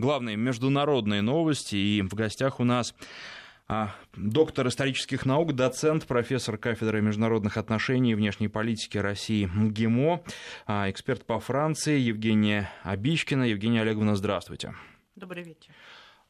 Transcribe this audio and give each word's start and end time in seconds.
главные 0.00 0.36
международные 0.36 1.22
новости. 1.22 1.76
И 1.76 2.02
в 2.02 2.14
гостях 2.14 2.60
у 2.60 2.64
нас 2.64 2.94
а, 3.66 3.94
доктор 4.16 4.68
исторических 4.68 5.26
наук, 5.26 5.54
доцент, 5.54 6.06
профессор 6.06 6.56
кафедры 6.56 7.02
международных 7.02 7.56
отношений 7.56 8.12
и 8.12 8.14
внешней 8.14 8.48
политики 8.48 8.96
России 8.96 9.44
МГИМО, 9.44 10.22
а, 10.66 10.90
эксперт 10.90 11.26
по 11.26 11.38
Франции 11.38 11.98
Евгения 11.98 12.70
Обичкина. 12.82 13.44
Евгения 13.44 13.82
Олеговна, 13.82 14.16
здравствуйте. 14.16 14.74
Добрый 15.16 15.42
вечер. 15.42 15.72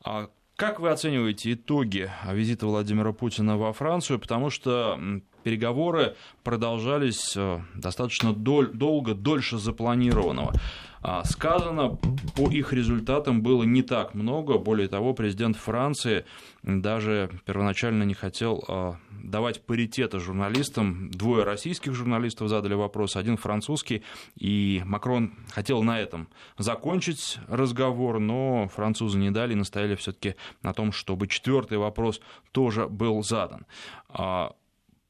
А, 0.05 0.31
как 0.57 0.81
вы 0.81 0.91
оцениваете 0.91 1.53
итоги 1.53 2.11
визита 2.33 2.67
Владимира 2.67 3.13
Путина 3.13 3.57
во 3.57 3.73
Францию? 3.73 4.19
Потому 4.19 4.51
что 4.51 4.99
переговоры 5.45 6.17
продолжались 6.43 7.37
э, 7.37 7.61
достаточно 7.77 8.33
долго, 8.33 9.15
дольше 9.15 9.59
запланированного. 9.59 10.53
А, 11.01 11.25
сказано, 11.25 11.99
по 12.37 12.51
их 12.51 12.73
результатам 12.73 13.43
было 13.43 13.63
не 13.63 13.83
так 13.83 14.15
много. 14.15 14.59
Более 14.59 14.89
того, 14.89 15.15
президент 15.15 15.57
Франции 15.57 16.25
даже 16.63 17.31
первоначально 17.45 18.03
не 18.03 18.15
хотел 18.15 18.65
а, 18.69 18.97
давать 19.11 19.65
паритета 19.65 20.19
журналистам. 20.19 21.11
Двое 21.11 21.45
российских 21.45 21.95
журналистов 21.95 22.49
задали 22.49 22.75
вопрос, 22.75 23.17
один 23.17 23.37
французский. 23.37 24.03
И 24.37 24.83
Макрон 24.85 25.35
хотел 25.51 25.83
на 25.83 26.01
этом 26.01 26.29
закончить 26.59 27.39
разговор, 27.49 28.19
но 28.19 28.69
французы 28.69 29.19
не 29.19 29.31
дали 29.31 29.55
настояли 29.55 29.95
все-таки 29.95 30.35
на 30.63 30.73
том, 30.73 30.93
чтобы 30.93 31.29
четвертый 31.29 31.79
вопрос 31.79 32.21
тоже 32.53 32.89
был 32.89 33.23
задан. 33.23 33.67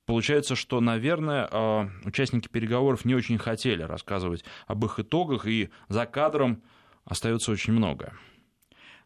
Получается, 0.09 0.57
что, 0.57 0.81
наверное, 0.81 1.47
а, 1.53 1.91
участники 2.03 2.49
переговоров 2.49 3.05
не 3.05 3.15
очень 3.15 3.37
хотели 3.37 3.83
рассказывать 3.83 4.43
об 4.67 4.83
их 4.87 4.99
итогах, 4.99 5.45
и 5.45 5.69
за 5.91 6.07
кадром 6.07 6.63
остается 7.05 7.53
очень 7.53 7.75
много. 7.75 8.15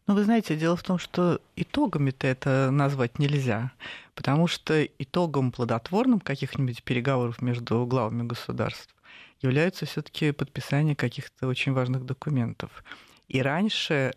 Ну, 0.07 0.13
вы 0.13 0.23
знаете, 0.23 0.55
дело 0.55 0.77
в 0.77 0.83
том, 0.83 0.97
что 0.99 1.41
итогами-то 1.57 2.25
это 2.25 2.69
назвать 2.71 3.19
нельзя, 3.19 3.73
потому 4.15 4.47
что 4.47 4.81
итогом 4.81 5.51
плодотворным 5.51 6.21
каких-нибудь 6.21 6.83
переговоров 6.83 7.41
между 7.41 7.85
главами 7.85 8.23
государств 8.25 8.95
является 9.41 9.85
все-таки 9.85 10.31
подписание 10.31 10.95
каких-то 10.95 11.47
очень 11.47 11.73
важных 11.73 12.05
документов. 12.05 12.81
И 13.27 13.41
раньше 13.41 14.13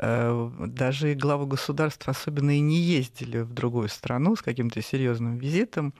даже 0.00 1.14
главы 1.14 1.46
государств 1.46 2.08
особенно 2.08 2.56
и 2.56 2.60
не 2.60 2.78
ездили 2.78 3.40
в 3.40 3.52
другую 3.52 3.88
страну 3.88 4.34
с 4.34 4.42
каким-то 4.42 4.80
серьезным 4.80 5.36
визитом, 5.36 5.92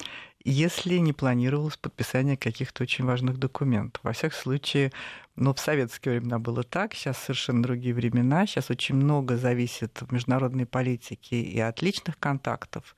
если 0.42 0.96
не 0.96 1.12
планировалось 1.12 1.76
подписание 1.76 2.38
каких-то 2.38 2.84
очень 2.84 3.04
важных 3.04 3.38
документов. 3.38 4.02
Во 4.02 4.12
всяком 4.12 4.38
случае, 4.38 4.92
ну, 5.36 5.52
в 5.52 5.60
советские 5.60 6.18
времена 6.18 6.38
было 6.38 6.62
так, 6.62 6.94
сейчас 6.94 7.18
совершенно 7.18 7.62
другие 7.62 7.92
времена, 7.92 8.46
сейчас 8.46 8.70
очень 8.70 8.94
много 8.94 9.36
зависит 9.36 10.00
в 10.00 10.12
международной 10.12 10.64
политике 10.64 11.42
и 11.42 11.60
от 11.60 11.82
личных 11.82 12.18
контактов, 12.18 12.96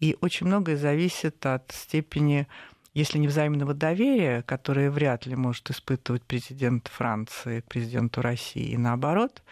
и 0.00 0.16
очень 0.20 0.46
многое 0.46 0.76
зависит 0.76 1.46
от 1.46 1.70
степени 1.70 2.48
если 2.94 3.16
не 3.16 3.26
взаимного 3.26 3.72
доверия, 3.72 4.42
которое 4.42 4.90
вряд 4.90 5.24
ли 5.24 5.34
может 5.34 5.70
испытывать 5.70 6.22
президент 6.24 6.88
Франции 6.88 7.60
президенту 7.60 8.20
России 8.20 8.72
и 8.72 8.76
наоборот, 8.76 9.42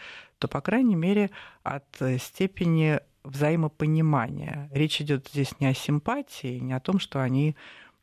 то, 0.40 0.48
по 0.48 0.60
крайней 0.60 0.96
мере, 0.96 1.30
от 1.62 1.84
э, 2.00 2.18
степени 2.18 2.98
взаимопонимания. 3.22 4.70
Речь 4.72 5.00
идет 5.00 5.28
здесь 5.28 5.52
не 5.60 5.66
о 5.66 5.74
симпатии, 5.74 6.58
не 6.58 6.72
о 6.72 6.80
том, 6.80 6.98
что 6.98 7.22
они 7.22 7.54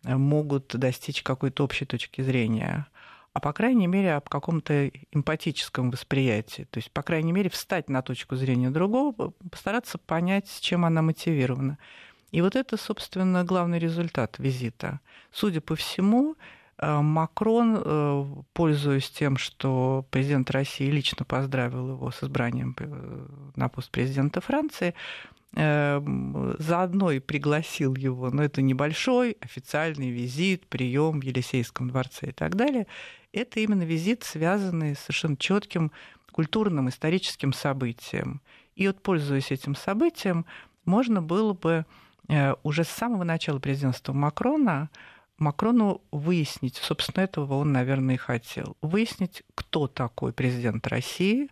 э, 0.03 0.15
могут 0.15 0.75
достичь 0.75 1.23
какой-то 1.23 1.63
общей 1.63 1.85
точки 1.85 2.21
зрения, 2.21 2.87
а 3.33 3.39
по 3.39 3.53
крайней 3.53 3.87
мере 3.87 4.13
об 4.13 4.29
каком-то 4.29 4.89
эмпатическом 5.11 5.89
восприятии. 5.89 6.67
То 6.69 6.77
есть, 6.77 6.91
по 6.91 7.01
крайней 7.01 7.31
мере, 7.31 7.49
встать 7.49 7.89
на 7.89 8.03
точку 8.03 8.35
зрения 8.35 8.69
другого, 8.69 9.33
постараться 9.49 9.97
понять, 9.97 10.47
с 10.47 10.59
чем 10.59 10.85
она 10.85 11.01
мотивирована. 11.01 11.79
И 12.31 12.41
вот 12.41 12.55
это, 12.55 12.77
собственно, 12.77 13.43
главный 13.43 13.79
результат 13.79 14.37
визита. 14.37 14.99
Судя 15.31 15.61
по 15.61 15.75
всему, 15.75 16.35
Макрон, 16.79 17.81
э, 17.83 18.25
пользуясь 18.53 19.09
тем, 19.09 19.37
что 19.37 20.05
президент 20.11 20.51
России 20.51 20.89
лично 20.91 21.25
поздравил 21.25 21.89
его 21.89 22.11
с 22.11 22.23
избранием 22.23 22.75
э, 22.79 23.27
на 23.55 23.67
пост 23.67 23.89
президента 23.91 24.41
Франции, 24.41 24.93
заодно 25.53 27.09
и 27.11 27.19
пригласил 27.19 27.95
его, 27.95 28.29
но 28.29 28.43
это 28.43 28.61
небольшой 28.61 29.37
официальный 29.41 30.09
визит, 30.09 30.67
прием 30.67 31.21
в 31.21 31.23
Елисейском 31.23 31.89
дворце 31.89 32.27
и 32.27 32.31
так 32.31 32.55
далее. 32.55 32.85
Это 33.31 33.61
именно 33.61 33.83
визит, 33.83 34.23
связанный 34.23 34.93
с 34.95 34.99
совершенно 34.99 35.37
четким 35.37 35.93
культурным, 36.31 36.89
историческим 36.89 37.53
событием. 37.53 38.41
И 38.75 38.87
вот, 38.87 39.01
пользуясь 39.01 39.49
этим 39.51 39.73
событием, 39.73 40.45
можно 40.85 41.21
было 41.21 41.53
бы 41.53 41.85
уже 42.61 42.83
с 42.83 42.89
самого 42.89 43.23
начала 43.23 43.57
президентства 43.57 44.11
Макрона 44.11 44.89
Макрону 45.37 46.01
выяснить, 46.11 46.77
собственно, 46.77 47.23
этого 47.23 47.55
он, 47.55 47.71
наверное, 47.71 48.15
и 48.15 48.17
хотел, 48.17 48.75
выяснить, 48.81 49.43
кто 49.55 49.87
такой 49.87 50.33
президент 50.33 50.87
России, 50.87 51.49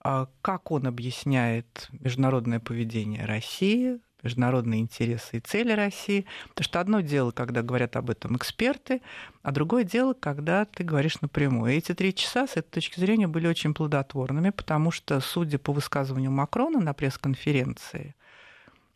а, 0.00 0.28
как 0.42 0.70
он 0.72 0.86
объясняет 0.86 1.88
международное 1.92 2.58
поведение 2.58 3.24
России, 3.24 4.00
международные 4.22 4.80
интересы 4.80 5.38
и 5.38 5.40
цели 5.40 5.72
России. 5.72 6.26
Потому 6.48 6.64
что 6.64 6.80
одно 6.80 7.00
дело, 7.00 7.30
когда 7.30 7.62
говорят 7.62 7.96
об 7.96 8.10
этом 8.10 8.36
эксперты, 8.36 9.02
а 9.42 9.52
другое 9.52 9.84
дело, 9.84 10.14
когда 10.14 10.64
ты 10.64 10.84
говоришь 10.84 11.20
напрямую. 11.20 11.72
И 11.72 11.76
эти 11.76 11.94
три 11.94 12.14
часа 12.14 12.46
с 12.46 12.52
этой 12.56 12.70
точки 12.70 12.98
зрения 12.98 13.28
были 13.28 13.46
очень 13.46 13.74
плодотворными, 13.74 14.50
потому 14.50 14.90
что, 14.90 15.20
судя 15.20 15.58
по 15.58 15.72
высказыванию 15.72 16.30
Макрона 16.30 16.80
на 16.80 16.94
пресс-конференции, 16.94 18.14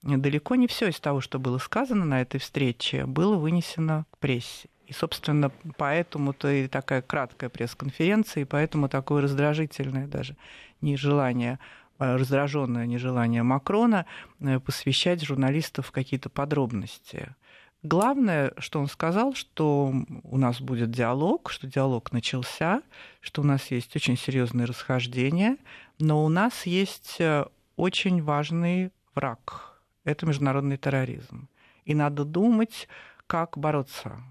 далеко 0.06 0.54
не 0.54 0.68
все 0.68 0.88
из 0.88 1.00
того, 1.00 1.20
что 1.20 1.38
было 1.40 1.58
сказано 1.58 2.04
на 2.04 2.20
этой 2.20 2.38
встрече, 2.38 3.06
было 3.06 3.36
вынесено 3.36 4.06
к 4.12 4.18
прессе. 4.18 4.68
И, 4.86 4.92
собственно, 4.92 5.50
поэтому-то 5.76 6.48
и 6.48 6.68
такая 6.68 7.02
краткая 7.02 7.50
пресс-конференция, 7.50 8.42
и 8.42 8.44
поэтому 8.44 8.88
такое 8.88 9.22
раздражительное 9.22 10.06
даже 10.06 10.36
нежелание 10.80 11.58
а, 11.98 12.16
раздраженное 12.16 12.86
нежелание 12.86 13.42
Макрона 13.42 14.06
э, 14.40 14.60
посвящать 14.60 15.24
журналистов 15.24 15.90
какие-то 15.90 16.28
подробности. 16.28 17.34
Главное, 17.82 18.52
что 18.58 18.80
он 18.80 18.86
сказал, 18.86 19.34
что 19.34 19.92
у 20.22 20.38
нас 20.38 20.60
будет 20.60 20.90
диалог, 20.90 21.50
что 21.50 21.66
диалог 21.66 22.12
начался, 22.12 22.82
что 23.20 23.42
у 23.42 23.44
нас 23.44 23.70
есть 23.70 23.96
очень 23.96 24.16
серьезные 24.16 24.66
расхождения, 24.66 25.56
но 25.98 26.24
у 26.24 26.28
нас 26.28 26.66
есть 26.66 27.16
э, 27.18 27.46
очень 27.76 28.22
важный 28.22 28.92
враг 29.14 29.75
это 30.06 30.24
международный 30.24 30.78
терроризм. 30.78 31.48
И 31.84 31.94
надо 31.94 32.24
думать, 32.24 32.88
как 33.26 33.58
бороться. 33.58 34.22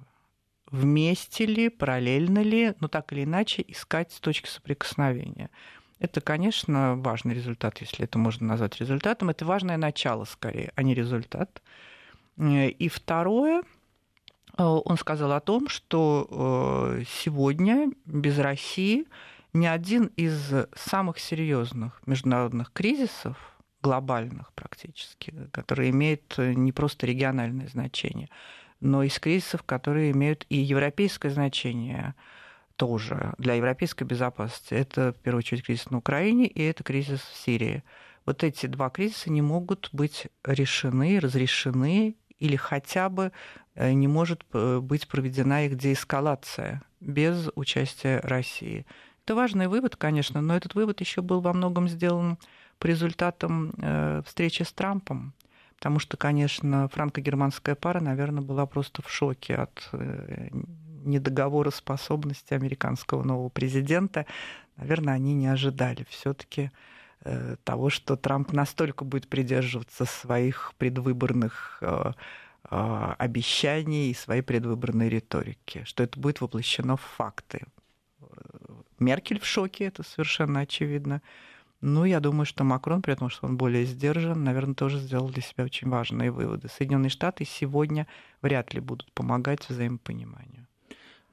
Вместе 0.72 1.46
ли, 1.46 1.70
параллельно 1.70 2.40
ли, 2.40 2.74
но 2.80 2.88
так 2.88 3.14
или 3.14 3.24
иначе 3.24 3.64
искать 3.68 4.18
точки 4.20 4.48
соприкосновения. 4.48 5.52
Это, 6.00 6.22
конечно, 6.22 6.96
важный 6.96 7.36
результат, 7.36 7.80
если 7.80 8.06
это 8.06 8.18
можно 8.18 8.48
назвать 8.48 8.80
результатом. 8.80 9.30
Это 9.30 9.46
важное 9.46 9.78
начало, 9.78 10.26
скорее, 10.26 10.72
а 10.76 10.84
не 10.84 10.96
результат. 10.96 11.62
И 12.38 12.90
второе, 12.92 13.64
он 14.58 14.98
сказал 14.98 15.32
о 15.34 15.40
том, 15.40 15.70
что 15.70 16.28
э, 16.98 17.04
сегодня 17.08 17.92
без 18.06 18.40
России 18.40 19.06
ни 19.54 19.66
один 19.66 20.08
из 20.18 20.54
самых 20.76 21.20
серьезных 21.20 22.02
международных 22.06 22.74
кризисов 22.74 23.55
глобальных 23.86 24.52
практически, 24.54 25.32
которые 25.52 25.92
имеют 25.92 26.34
э, 26.40 26.54
не 26.54 26.72
просто 26.72 27.06
региональное 27.06 27.68
значение, 27.68 28.30
но 28.82 29.04
из 29.04 29.20
кризисов, 29.20 29.62
которые 29.62 30.12
имеют 30.12 30.48
и 30.50 30.58
европейское 30.58 31.32
значение 31.32 32.16
тоже 32.78 33.34
для 33.38 33.54
европейской 33.54 34.04
безопасности. 34.04 34.74
Это, 34.74 35.14
в 35.14 35.22
первую 35.22 35.40
очередь, 35.40 35.64
кризис 35.64 35.92
на 35.92 36.00
Украине 36.00 36.48
и 36.48 36.64
это 36.64 36.84
кризис 36.84 37.22
в 37.22 37.38
Сирии. 37.38 37.84
Вот 38.26 38.44
эти 38.44 38.66
два 38.66 38.90
кризиса 38.90 39.30
не 39.32 39.44
могут 39.44 39.90
быть 39.94 40.28
решены, 40.44 41.20
разрешены 41.20 42.16
или 42.40 42.56
хотя 42.56 43.10
бы 43.10 43.32
э, 43.76 43.92
не 43.92 44.08
может 44.08 44.44
э, 44.52 44.80
быть 44.80 45.08
проведена 45.08 45.68
их 45.68 45.78
деэскалация 45.78 46.82
без 47.00 47.50
участия 47.54 48.20
России. 48.24 48.88
Это 49.26 49.36
важный 49.36 49.68
вывод, 49.68 49.96
конечно, 49.96 50.42
но 50.42 50.58
этот 50.58 50.74
вывод 50.74 51.02
еще 51.02 51.22
был 51.22 51.40
во 51.42 51.54
многом 51.54 51.88
сделан 51.88 52.40
по 52.80 52.88
результатам 52.88 53.74
э, 53.78 54.22
встречи 54.26 54.64
с 54.64 54.72
Трампом. 54.72 55.34
Потому 55.78 56.00
что, 56.00 56.18
конечно, 56.18 56.88
франко-германская 56.88 57.76
пара, 57.76 58.00
наверное, 58.00 58.42
была 58.42 58.66
просто 58.66 59.02
в 59.02 59.10
шоке 59.10 59.56
от 59.56 59.90
э, 59.92 60.50
недоговороспособности 61.04 62.54
американского 62.54 63.24
нового 63.24 63.50
президента. 63.50 64.26
Наверное, 64.78 65.14
они 65.14 65.34
не 65.34 65.48
ожидали 65.48 66.06
все-таки 66.10 66.72
э, 67.22 67.58
того, 67.64 67.90
что 67.90 68.16
Трамп 68.16 68.54
настолько 68.54 69.04
будет 69.06 69.28
придерживаться 69.28 70.06
своих 70.06 70.74
предвыборных 70.78 71.84
обещаний 72.68 74.10
и 74.10 74.16
своей 74.16 74.42
предвыборной 74.42 75.08
риторики, 75.08 75.84
что 75.86 76.02
это 76.02 76.20
будет 76.20 76.42
воплощено 76.42 76.98
в 76.98 77.02
факты. 77.02 77.62
Меркель 78.98 79.40
в 79.40 79.46
шоке, 79.46 79.86
это 79.86 80.04
совершенно 80.04 80.62
очевидно. 80.62 81.22
Ну, 81.82 82.06
я 82.06 82.20
думаю, 82.20 82.46
что 82.46 82.64
Макрон, 82.64 83.02
при 83.02 83.14
том, 83.16 83.30
что 83.30 83.48
он 83.48 83.58
более 83.58 83.86
сдержан, 83.86 84.44
наверное, 84.44 84.76
тоже 84.76 85.00
сделал 85.00 85.30
для 85.30 85.42
себя 85.42 85.66
очень 85.66 85.90
важные 85.90 86.32
выводы. 86.32 86.68
Соединенные 86.68 87.10
Штаты 87.10 87.46
сегодня 87.46 88.08
вряд 88.42 88.74
ли 88.74 88.80
будут 88.80 89.12
помогать 89.14 89.70
взаимопониманию. 89.70 90.68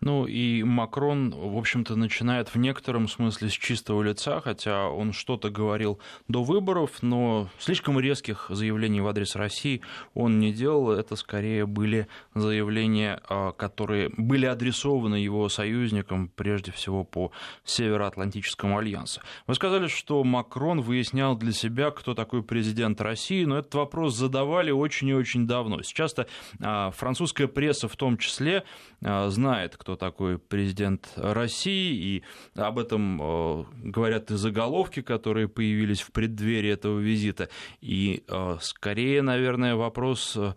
Ну 0.03 0.27
и 0.27 0.65
Макрон, 0.65 1.31
в 1.31 1.57
общем-то, 1.57 1.95
начинает 1.95 2.53
в 2.53 2.59
некотором 2.59 3.07
смысле 3.07 3.49
с 3.49 3.53
чистого 3.53 4.03
лица, 4.03 4.41
хотя 4.41 4.89
он 4.89 5.13
что-то 5.13 5.49
говорил 5.49 6.01
до 6.27 6.43
выборов, 6.43 7.03
но 7.03 7.49
слишком 7.61 8.01
резких 8.01 8.47
заявлений 8.49 9.01
в 9.01 9.07
адрес 9.07 9.37
России 9.37 9.81
он 10.15 10.41
не 10.41 10.53
делал. 10.53 10.91
Это 10.91 11.15
скорее 11.15 11.67
были 11.67 12.09
заявления, 12.35 13.21
а, 13.29 13.53
которые 13.53 14.11
были 14.17 14.45
адресованы 14.45 15.15
его 15.15 15.49
союзникам, 15.49 16.29
прежде 16.35 16.73
всего 16.73 17.05
по 17.05 17.31
Североатлантическому 17.65 18.79
альянсу. 18.79 19.21
Вы 19.47 19.55
сказали, 19.55 19.87
что 19.87 20.25
Макрон 20.25 20.81
выяснял 20.81 21.37
для 21.37 21.53
себя, 21.53 21.93
кто 21.93 22.15
такой 22.15 22.43
президент 22.43 23.01
России, 23.01 23.45
но 23.45 23.59
этот 23.59 23.75
вопрос 23.77 24.17
задавали 24.17 24.73
очень 24.73 25.09
и 25.09 25.15
очень 25.15 25.47
давно. 25.47 25.81
Сейчас-то 25.83 26.27
а, 26.61 26.91
французская 26.91 27.47
пресса 27.47 27.87
в 27.87 27.95
том 27.95 28.19
числе 28.19 28.65
а, 29.05 29.29
знает, 29.31 29.77
кто 29.77 29.92
кто 29.93 29.97
такой 29.97 30.39
президент 30.39 31.13
России, 31.17 31.93
и 31.95 32.23
об 32.55 32.79
этом 32.79 33.21
э, 33.21 33.65
говорят 33.85 34.31
и 34.31 34.37
заголовки, 34.37 35.03
которые 35.03 35.49
появились 35.49 36.01
в 36.01 36.13
преддверии 36.13 36.71
этого 36.71 36.99
визита. 36.99 37.51
И 37.83 38.25
э, 38.27 38.57
скорее, 38.61 39.23
наверное, 39.23 39.75
вопрос 39.77 40.35
э, 40.37 40.55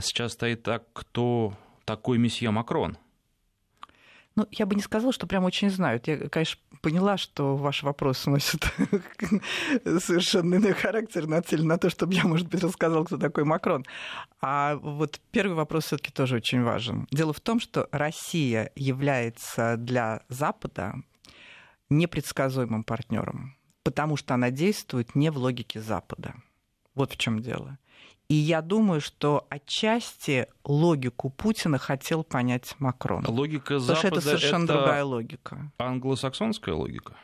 сейчас 0.00 0.32
стоит 0.32 0.64
так, 0.64 0.84
кто 0.92 1.54
такой 1.84 2.18
месье 2.18 2.50
Макрон– 2.50 2.96
ну, 4.36 4.46
я 4.50 4.66
бы 4.66 4.74
не 4.74 4.82
сказала, 4.82 5.12
что 5.12 5.26
прям 5.26 5.44
очень 5.44 5.70
знают. 5.70 6.06
Я, 6.06 6.28
конечно, 6.28 6.60
поняла, 6.82 7.16
что 7.16 7.56
ваш 7.56 7.82
вопрос 7.82 8.26
носит 8.26 8.64
совершенно 9.84 10.56
иной 10.56 10.74
характер, 10.74 11.26
нацелен 11.26 11.66
на 11.66 11.78
то, 11.78 11.88
чтобы 11.88 12.12
я, 12.12 12.24
может 12.24 12.48
быть, 12.48 12.62
рассказал, 12.62 13.04
кто 13.04 13.16
такой 13.16 13.44
Макрон. 13.44 13.84
А 14.42 14.76
вот 14.76 15.20
первый 15.30 15.54
вопрос 15.54 15.86
все 15.86 15.96
таки 15.96 16.12
тоже 16.12 16.36
очень 16.36 16.62
важен. 16.62 17.08
Дело 17.10 17.32
в 17.32 17.40
том, 17.40 17.60
что 17.60 17.88
Россия 17.92 18.70
является 18.76 19.76
для 19.78 20.22
Запада 20.28 20.94
непредсказуемым 21.88 22.84
партнером, 22.84 23.56
потому 23.84 24.16
что 24.16 24.34
она 24.34 24.50
действует 24.50 25.14
не 25.14 25.30
в 25.30 25.38
логике 25.38 25.80
Запада. 25.80 26.34
Вот 26.94 27.12
в 27.12 27.16
чем 27.16 27.40
дело. 27.40 27.78
И 28.28 28.34
я 28.34 28.60
думаю, 28.60 29.00
что 29.00 29.46
отчасти 29.50 30.48
логику 30.64 31.30
Путина 31.30 31.78
хотел 31.78 32.24
понять 32.24 32.74
Макрон. 32.80 33.24
Логика 33.26 33.78
Запада 33.78 33.94
Потому 33.94 33.98
что 33.98 34.08
это 34.08 34.20
совершенно 34.38 34.64
это 34.64 34.72
другая 34.72 35.04
логика. 35.04 35.72
Англосаксонская 35.78 36.74
логика? 36.74 37.14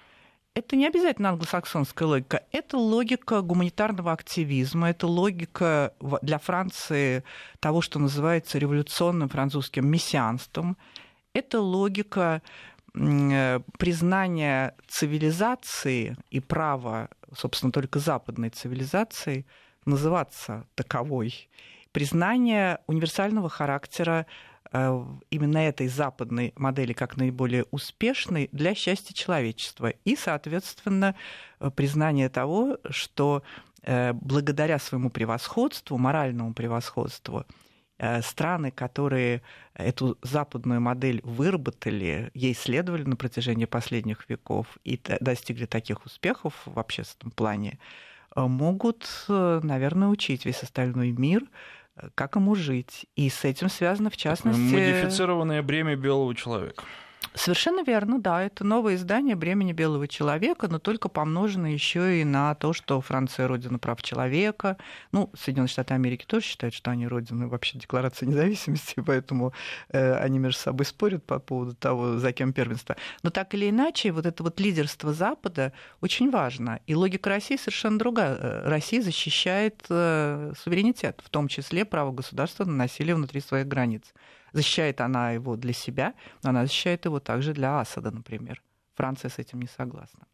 Это 0.55 0.77
не 0.77 0.87
обязательно 0.87 1.31
англосаксонская 1.31 2.07
логика, 2.07 2.43
это 2.53 2.77
логика 2.77 3.41
гуманитарного 3.41 4.13
активизма, 4.13 4.91
это 4.91 5.07
логика 5.07 5.95
для 6.21 6.39
Франции 6.39 7.25
того, 7.59 7.81
что 7.81 7.99
называется 7.99 8.59
революционным 8.59 9.31
французским 9.31 9.87
мессианством, 9.89 10.77
это 11.33 11.63
логика 11.63 12.43
э, 12.95 13.61
признания 13.79 14.77
цивилизации 14.89 16.19
и 16.31 16.39
права, 16.41 17.09
собственно, 17.35 17.73
только 17.73 17.99
западной 17.99 18.51
цивилизации– 18.51 19.47
называться 19.85 20.67
таковой. 20.75 21.49
Признание 21.93 22.79
универсального 22.87 23.49
характера 23.49 24.27
э, 24.73 25.05
именно 25.31 25.59
этой 25.59 25.89
западной 25.89 26.55
модели 26.57 26.93
как 26.93 27.17
наиболее 27.17 27.67
успешной 27.71 28.49
для 28.53 28.75
счастья 28.75 29.13
человечества. 29.13 29.91
И, 30.05 30.17
соответственно, 30.17 31.15
э, 31.61 31.71
признание 31.71 32.29
того, 32.29 32.79
что 32.89 33.43
э, 33.83 34.15
благодаря 34.15 34.79
своему 34.79 35.11
превосходству, 35.11 35.99
моральному 35.99 36.55
превосходству, 36.55 37.45
страны, 38.23 38.73
которые 38.73 39.43
эту 39.75 40.19
западную 40.23 40.81
модель 40.81 41.21
выработали, 41.23 42.33
ей 42.35 42.53
следовали 42.53 43.05
на 43.05 43.15
протяжении 43.15 43.67
последних 43.67 44.29
веков 44.29 44.67
и 44.83 45.01
достигли 45.21 45.67
таких 45.67 46.05
успехов 46.05 46.55
в 46.65 46.81
общественном 46.81 47.31
плане, 47.31 47.79
могут, 48.37 49.09
э, 49.29 49.61
наверное, 49.63 50.09
учить 50.09 50.45
весь 50.45 50.63
остальной 50.63 51.13
мир, 51.13 51.45
э, 51.97 52.09
как 52.15 52.37
ему 52.37 52.55
жить. 52.55 53.07
И 53.17 53.29
с 53.29 53.45
этим 53.45 53.69
связано, 53.69 54.11
в 54.11 54.17
частности... 54.17 54.61
Модифицированное 54.61 55.63
бремя 55.63 55.97
белого 55.97 56.35
человека. 56.35 56.85
Совершенно 57.35 57.83
верно, 57.83 58.21
да. 58.21 58.43
Это 58.43 58.63
новое 58.63 58.97
издание 58.97 59.35
«Бремени 59.35 59.73
белого 59.73 60.07
человека», 60.07 60.69
но 60.69 60.79
только 60.79 61.09
помножено 61.09 61.73
еще 61.73 62.21
и 62.21 62.25
на 62.25 62.55
то, 62.55 62.75
что 62.75 63.01
Франция– 63.01 63.47
родина 63.49 63.79
прав 63.79 64.03
человека. 64.03 64.77
Ну, 65.13 65.31
Соединенные 65.35 65.69
Штаты 65.69 65.95
Америки 65.95 66.27
тоже 66.27 66.45
считают, 66.45 66.75
что 66.75 66.91
они 66.91 67.07
родины 67.07 67.49
вообще 67.49 67.79
Декларации 67.79 68.27
независимости, 68.27 69.03
поэтому 69.07 69.55
э, 69.89 70.15
они 70.17 70.39
между 70.39 70.61
собой 70.61 70.85
спорят 70.85 71.25
по 71.25 71.39
поводу 71.39 71.75
того, 71.75 72.19
за 72.19 72.33
кем 72.33 72.53
первенство. 72.53 72.97
Но 73.23 73.31
так 73.31 73.55
или 73.55 73.71
иначе, 73.71 74.13
вот 74.13 74.27
это 74.27 74.43
вот 74.43 74.61
лидерство 74.61 75.15
Запада 75.15 75.73
очень 76.03 76.31
важно. 76.31 76.81
И 76.87 76.95
логика 76.95 77.31
России 77.31 77.57
совершенно 77.57 77.99
другая. 77.99 78.37
Э, 78.37 78.69
Россия 78.69 79.01
защищает 79.01 79.83
э, 79.89 80.53
суверенитет, 80.63 81.23
в 81.25 81.31
том 81.31 81.49
числе 81.49 81.87
право 81.87 82.13
государства 82.13 82.67
на 82.67 82.73
насилие 82.73 83.15
внутри 83.15 83.41
своих 83.41 83.67
границ. 83.67 84.13
Защищает 84.53 85.01
она 85.01 85.33
его 85.33 85.57
для 85.57 85.73
себя, 85.73 86.15
но 86.43 86.51
она 86.51 86.67
защищает 86.67 87.05
его 87.05 87.21
также 87.21 87.53
для 87.53 87.81
Асада, 87.81 88.11
например. 88.11 88.63
Франция 88.95 89.31
с 89.31 89.39
этим 89.39 89.61
не 89.61 89.69
согласна. 89.69 90.27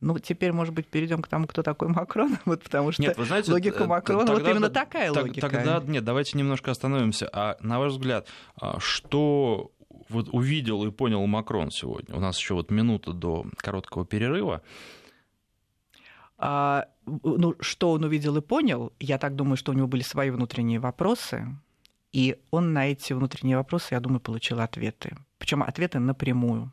Ну, 0.00 0.18
теперь, 0.18 0.52
может 0.52 0.74
быть, 0.74 0.86
перейдем 0.86 1.22
к 1.22 1.28
тому, 1.28 1.46
кто 1.46 1.62
такой 1.62 1.88
Макрон, 1.88 2.36
вот 2.44 2.62
потому 2.62 2.92
что 2.92 3.02
нет, 3.02 3.16
вы 3.16 3.24
знаете, 3.24 3.50
логика 3.50 3.86
Макрона, 3.86 4.26
тогда, 4.26 4.42
вот 4.42 4.50
именно 4.50 4.68
такая 4.68 5.12
так, 5.12 5.24
логика. 5.24 5.48
Тогда, 5.48 5.82
нет, 5.86 6.04
давайте 6.04 6.36
немножко 6.36 6.70
остановимся. 6.70 7.28
А 7.32 7.56
на 7.60 7.78
ваш 7.78 7.92
взгляд, 7.92 8.28
а, 8.60 8.78
что 8.78 9.72
вот 10.08 10.28
увидел 10.32 10.84
и 10.84 10.90
понял 10.90 11.26
Макрон 11.26 11.70
сегодня? 11.70 12.14
У 12.14 12.20
нас 12.20 12.38
еще 12.38 12.54
вот 12.54 12.70
минута 12.70 13.12
до 13.12 13.46
короткого 13.56 14.04
перерыва. 14.04 14.62
А, 16.38 16.86
ну, 17.06 17.54
что 17.60 17.92
он 17.92 18.04
увидел 18.04 18.36
и 18.36 18.42
понял, 18.42 18.92
я 19.00 19.16
так 19.16 19.34
думаю, 19.34 19.56
что 19.56 19.72
у 19.72 19.74
него 19.74 19.86
были 19.86 20.02
свои 20.02 20.28
внутренние 20.28 20.78
вопросы, 20.78 21.46
и 22.16 22.38
он 22.50 22.72
на 22.72 22.90
эти 22.90 23.12
внутренние 23.12 23.58
вопросы, 23.58 23.88
я 23.90 24.00
думаю, 24.00 24.20
получил 24.20 24.60
ответы. 24.60 25.18
Причем 25.36 25.62
ответы 25.62 25.98
напрямую. 25.98 26.72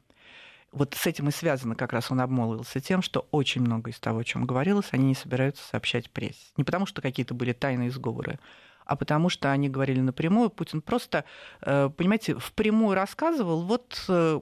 Вот 0.72 0.94
с 0.94 1.06
этим 1.06 1.28
и 1.28 1.32
связано 1.32 1.76
как 1.76 1.92
раз 1.92 2.12
он 2.12 2.22
обмолвился 2.22 2.80
тем, 2.80 3.02
что 3.02 3.28
очень 3.30 3.60
много 3.60 3.92
из 3.92 4.00
того, 4.00 4.20
о 4.20 4.24
чем 4.24 4.46
говорилось, 4.46 4.88
они 4.92 5.08
не 5.08 5.16
собираются 5.16 5.62
сообщать 5.68 6.10
прессе. 6.10 6.54
Не 6.56 6.64
потому, 6.64 6.86
что 6.86 7.02
какие-то 7.02 7.34
были 7.34 7.52
тайные 7.52 7.92
сговоры, 7.92 8.40
а 8.86 8.96
потому 8.96 9.28
что 9.28 9.52
они 9.52 9.68
говорили 9.68 10.00
напрямую. 10.00 10.50
Путин 10.50 10.82
просто, 10.82 11.26
э, 11.60 11.90
понимаете, 11.90 12.36
впрямую 12.36 12.96
рассказывал, 12.96 13.64
вот 13.64 14.02
э, 14.08 14.40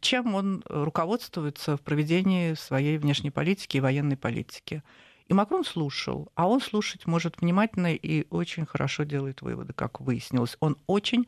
чем 0.00 0.32
он 0.36 0.62
руководствуется 0.68 1.76
в 1.76 1.80
проведении 1.80 2.54
своей 2.54 2.98
внешней 2.98 3.32
политики 3.32 3.78
и 3.78 3.80
военной 3.80 4.16
политики. 4.16 4.84
И 5.28 5.34
Макрон 5.34 5.64
слушал, 5.64 6.30
а 6.34 6.48
он 6.48 6.60
слушать 6.60 7.06
может 7.06 7.40
внимательно 7.40 7.94
и 7.94 8.26
очень 8.30 8.64
хорошо 8.64 9.02
делает 9.02 9.42
выводы, 9.42 9.72
как 9.72 10.00
выяснилось. 10.00 10.56
Он 10.60 10.76
очень 10.86 11.26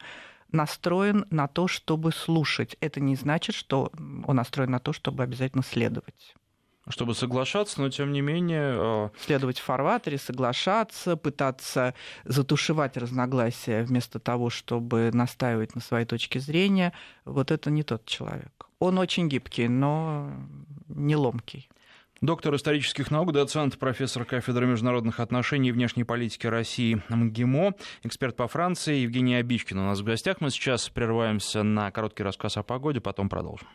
настроен 0.52 1.26
на 1.30 1.48
то, 1.48 1.66
чтобы 1.66 2.12
слушать. 2.12 2.76
Это 2.80 3.00
не 3.00 3.16
значит, 3.16 3.54
что 3.54 3.90
он 4.26 4.36
настроен 4.36 4.70
на 4.70 4.78
то, 4.78 4.92
чтобы 4.92 5.22
обязательно 5.22 5.62
следовать 5.62 6.34
чтобы 6.90 7.14
соглашаться, 7.14 7.80
но 7.80 7.90
тем 7.90 8.12
не 8.12 8.20
менее... 8.20 8.76
Э, 8.76 9.10
следовать 9.20 9.58
в 9.58 9.62
фарватере, 9.62 10.18
соглашаться, 10.18 11.16
пытаться 11.16 11.94
затушевать 12.24 12.96
разногласия 12.96 13.82
вместо 13.82 14.18
того, 14.18 14.50
чтобы 14.50 15.10
настаивать 15.12 15.74
на 15.74 15.80
своей 15.80 16.06
точке 16.06 16.40
зрения, 16.40 16.92
вот 17.24 17.50
это 17.50 17.70
не 17.70 17.82
тот 17.82 18.04
человек. 18.06 18.66
Он 18.78 18.98
очень 18.98 19.28
гибкий, 19.28 19.68
но 19.68 20.30
не 20.88 21.16
ломкий. 21.16 21.68
Доктор 22.20 22.56
исторических 22.56 23.12
наук, 23.12 23.30
доцент, 23.30 23.78
профессор 23.78 24.24
кафедры 24.24 24.66
международных 24.66 25.20
отношений 25.20 25.68
и 25.68 25.72
внешней 25.72 26.02
политики 26.02 26.48
России 26.48 27.00
МГИМО, 27.10 27.74
эксперт 28.02 28.34
по 28.34 28.48
Франции 28.48 28.96
Евгений 28.96 29.36
Обичкин 29.36 29.78
у 29.78 29.84
нас 29.84 30.00
в 30.00 30.04
гостях. 30.04 30.40
Мы 30.40 30.50
сейчас 30.50 30.88
прерываемся 30.88 31.62
на 31.62 31.92
короткий 31.92 32.24
рассказ 32.24 32.56
о 32.56 32.64
погоде, 32.64 33.00
потом 33.00 33.28
продолжим. 33.28 33.68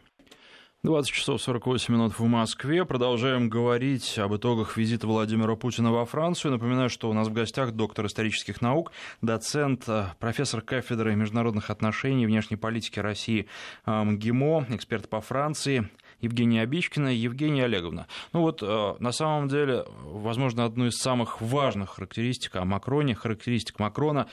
20 0.83 1.09
часов 1.09 1.41
48 1.41 1.93
минут 1.93 2.19
в 2.19 2.25
Москве. 2.25 2.83
Продолжаем 2.83 3.47
говорить 3.47 4.19
об 4.19 4.35
итогах 4.35 4.75
визита 4.75 5.07
Владимира 5.07 5.55
Путина 5.55 5.93
во 5.93 6.05
Францию. 6.05 6.51
Напоминаю, 6.51 6.89
что 6.89 7.09
у 7.09 7.13
нас 7.13 7.29
в 7.29 7.31
гостях 7.31 7.71
доктор 7.71 8.07
исторических 8.07 8.59
наук, 8.59 8.91
доцент, 9.21 9.85
э, 9.87 10.07
профессор 10.19 10.59
кафедры 10.59 11.15
международных 11.15 11.69
отношений 11.69 12.23
и 12.23 12.25
внешней 12.25 12.57
политики 12.57 12.99
России 12.99 13.47
э, 13.85 14.03
МГИМО, 14.03 14.65
эксперт 14.71 15.07
по 15.07 15.21
Франции 15.21 15.89
Евгения 16.23 16.61
Обичкина 16.61 17.13
и 17.13 17.17
Евгения 17.17 17.65
Олеговна. 17.65 18.07
Ну 18.31 18.41
вот, 18.41 18.63
э, 18.63 18.95
на 18.99 19.11
самом 19.11 19.47
деле, 19.47 19.85
возможно, 20.03 20.65
одну 20.65 20.87
из 20.87 20.97
самых 20.97 21.41
важных 21.41 21.91
характеристик 21.91 22.55
о 22.55 22.65
Макроне, 22.65 23.15
характеристик 23.15 23.79
Макрона 23.79 24.27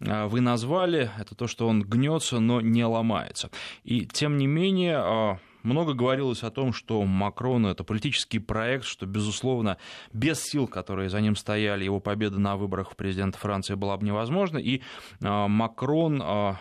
вы 0.00 0.40
назвали, 0.40 1.10
это 1.18 1.34
то, 1.34 1.46
что 1.46 1.66
он 1.68 1.82
гнется, 1.82 2.40
но 2.40 2.60
не 2.60 2.84
ломается. 2.84 3.50
И 3.84 4.06
тем 4.06 4.36
не 4.36 4.46
менее, 4.46 5.38
много 5.66 5.94
говорилось 5.94 6.44
о 6.44 6.50
том, 6.50 6.72
что 6.72 7.02
Макрон 7.02 7.66
это 7.66 7.82
политический 7.82 8.38
проект, 8.38 8.84
что, 8.84 9.04
безусловно, 9.04 9.78
без 10.12 10.40
сил, 10.40 10.68
которые 10.68 11.10
за 11.10 11.20
ним 11.20 11.34
стояли, 11.34 11.84
его 11.84 11.98
победа 11.98 12.38
на 12.38 12.56
выборах 12.56 12.92
в 12.92 12.96
президента 12.96 13.36
Франции 13.38 13.74
была 13.74 13.96
бы 13.96 14.06
невозможна. 14.06 14.58
И 14.58 14.78
э, 14.78 14.82
Макрон 15.48 16.22
э, 16.22 16.54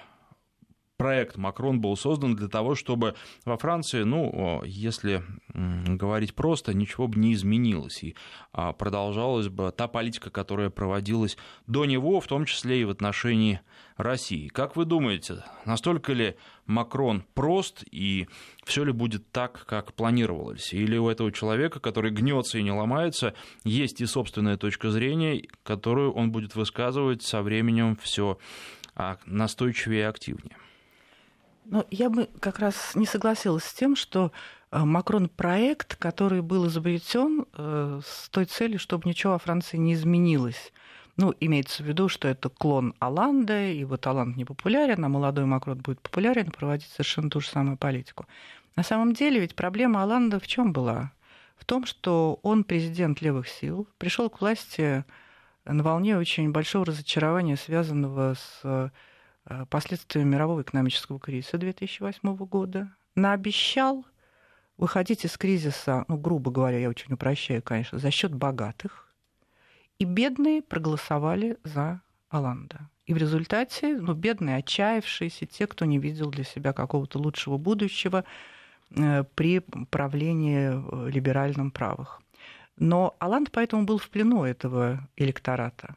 проект 0.98 1.38
Макрон 1.38 1.82
был 1.82 1.98
создан 1.98 2.36
для 2.36 2.48
того, 2.48 2.76
чтобы 2.76 3.16
во 3.44 3.58
Франции, 3.58 4.04
ну, 4.04 4.64
если 4.64 5.24
говорить 5.54 6.34
просто, 6.34 6.74
ничего 6.74 7.08
бы 7.08 7.20
не 7.20 7.34
изменилось, 7.34 8.04
и 8.04 8.16
а, 8.52 8.74
продолжалась 8.74 9.50
бы 9.50 9.72
та 9.72 9.88
политика, 9.88 10.30
которая 10.30 10.70
проводилась 10.70 11.38
до 11.68 11.86
него, 11.86 12.20
в 12.20 12.28
том 12.28 12.46
числе 12.46 12.82
и 12.82 12.86
в 12.86 12.90
отношении 12.90 13.62
России. 13.98 14.48
Как 14.48 14.76
вы 14.76 14.86
думаете, 14.86 15.44
настолько 15.66 16.14
ли 16.14 16.36
Макрон 16.66 17.24
прост, 17.34 17.84
и 17.92 18.28
все 18.66 18.84
ли 18.84 18.92
будет 18.92 19.32
так, 19.32 19.66
как 19.66 19.94
планировалось? 19.94 20.74
Или 20.74 20.98
у 20.98 21.10
этого 21.10 21.32
человека, 21.32 21.80
который 21.80 22.12
гнется 22.12 22.58
и 22.58 22.64
не 22.64 22.72
ломается, 22.72 23.34
есть 23.64 24.02
и 24.02 24.06
собственная 24.06 24.58
точка 24.58 24.92
зрения, 24.92 25.48
которую 25.64 26.12
он 26.14 26.32
будет 26.32 26.56
высказывать 26.56 27.24
со 27.24 27.42
временем 27.42 27.98
все 28.02 28.38
а, 28.96 29.18
настойчивее 29.26 30.02
и 30.02 30.04
активнее? 30.04 30.58
Ну, 31.66 31.86
я 31.90 32.10
бы 32.10 32.30
как 32.40 32.60
раз 32.60 32.96
не 32.96 33.06
согласилась 33.06 33.64
с 33.64 33.74
тем, 33.74 33.96
что 33.96 34.32
э, 34.72 34.80
Макрон 34.80 35.30
проект, 35.30 35.96
который 35.96 36.42
был 36.42 36.68
изобретен 36.68 37.46
э, 37.54 38.02
с 38.06 38.30
той 38.30 38.46
целью, 38.46 38.78
чтобы 38.78 39.10
ничего 39.10 39.34
во 39.34 39.40
Франции 39.40 39.78
не 39.78 39.94
изменилось. 39.94 40.72
Ну, 41.18 41.34
имеется 41.40 41.82
в 41.82 41.88
виду, 41.88 42.08
что 42.08 42.28
это 42.28 42.50
клон 42.50 42.94
Аланда, 43.00 43.70
и 43.70 43.84
вот 43.84 44.06
Аланд 44.06 44.36
не 44.36 44.46
популярен, 44.46 45.04
а 45.04 45.10
молодой 45.10 45.46
Макрон 45.46 45.80
будет 45.80 46.02
популярен, 46.02 46.52
проводить 46.52 46.90
совершенно 46.90 47.30
ту 47.30 47.40
же 47.40 47.48
самую 47.48 47.78
политику. 47.78 48.28
На 48.76 48.84
самом 48.84 49.14
деле 49.14 49.40
ведь 49.40 49.56
проблема 49.56 50.04
Аланда 50.04 50.40
в 50.40 50.48
чем 50.48 50.72
была? 50.72 51.14
В 51.56 51.66
том, 51.66 51.86
что 51.86 52.40
он 52.44 52.64
президент 52.64 53.22
левых 53.22 53.48
сил, 53.48 53.88
пришел 53.98 54.30
к 54.30 54.42
власти 54.42 55.06
на 55.64 55.82
волне 55.82 56.18
очень 56.18 56.52
большого 56.52 56.86
разочарования, 56.86 57.56
связанного 57.56 58.36
с 58.36 58.62
Э, 58.66 58.90
последствиями 59.70 60.30
мирового 60.30 60.62
экономического 60.62 61.20
кризиса 61.20 61.58
2008 61.58 62.36
года, 62.36 62.90
наобещал 63.16 64.06
выходить 64.78 65.26
из 65.26 65.38
кризиса, 65.38 66.06
ну, 66.08 66.18
грубо 66.18 66.52
говоря, 66.52 66.80
я 66.80 66.90
очень 66.90 67.14
упрощаю, 67.14 67.62
конечно, 67.62 67.98
за 67.98 68.12
счет 68.12 68.34
богатых, 68.34 69.14
и 70.00 70.06
бедные 70.06 70.62
проголосовали 70.62 71.58
за 71.64 72.02
Оланда. 72.30 72.90
И 73.06 73.14
в 73.14 73.18
результате, 73.18 73.98
ну, 73.98 74.14
бедные, 74.14 74.58
отчаявшиеся, 74.58 75.46
те, 75.46 75.68
кто 75.68 75.86
не 75.86 76.00
видел 76.00 76.32
для 76.32 76.44
себя 76.44 76.74
какого-то 76.74 77.20
лучшего 77.20 77.58
будущего 77.58 78.26
э, 78.90 79.24
при 79.36 79.60
правлении 79.60 80.72
э, 80.72 81.10
либеральном 81.10 81.72
правых. 81.72 82.22
Но 82.78 83.16
Оланд 83.20 83.52
поэтому 83.52 83.86
был 83.86 84.00
в 84.00 84.10
плену 84.10 84.44
этого 84.44 85.08
электората. 85.16 85.96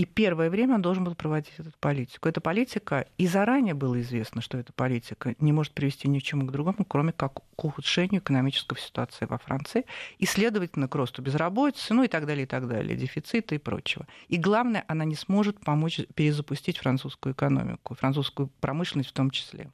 И 0.00 0.06
первое 0.06 0.48
время 0.48 0.76
он 0.76 0.80
должен 0.80 1.04
был 1.04 1.14
проводить 1.14 1.52
эту 1.58 1.72
политику. 1.78 2.26
Эта 2.26 2.40
политика, 2.40 3.06
и 3.18 3.26
заранее 3.26 3.74
было 3.74 4.00
известно, 4.00 4.40
что 4.40 4.56
эта 4.56 4.72
политика 4.72 5.34
не 5.40 5.52
может 5.52 5.74
привести 5.74 6.08
ни 6.08 6.20
к 6.20 6.22
чему 6.22 6.46
к 6.46 6.52
другому, 6.52 6.86
кроме 6.88 7.12
как 7.12 7.34
к 7.54 7.64
ухудшению 7.66 8.22
экономической 8.22 8.78
ситуации 8.78 9.26
во 9.26 9.36
Франции, 9.36 9.84
и, 10.16 10.24
следовательно, 10.24 10.88
к 10.88 10.94
росту 10.94 11.20
безработицы, 11.20 11.92
ну 11.92 12.02
и 12.02 12.08
так 12.08 12.24
далее, 12.24 12.44
и 12.44 12.46
так 12.46 12.66
далее, 12.66 12.96
дефицита 12.96 13.54
и 13.54 13.58
прочего. 13.58 14.06
И 14.28 14.38
главное, 14.38 14.86
она 14.88 15.04
не 15.04 15.16
сможет 15.16 15.60
помочь 15.60 16.00
перезапустить 16.14 16.78
французскую 16.78 17.34
экономику, 17.34 17.94
французскую 17.94 18.48
промышленность 18.60 19.10
в 19.10 19.12
том 19.12 19.30
числе. 19.30 19.70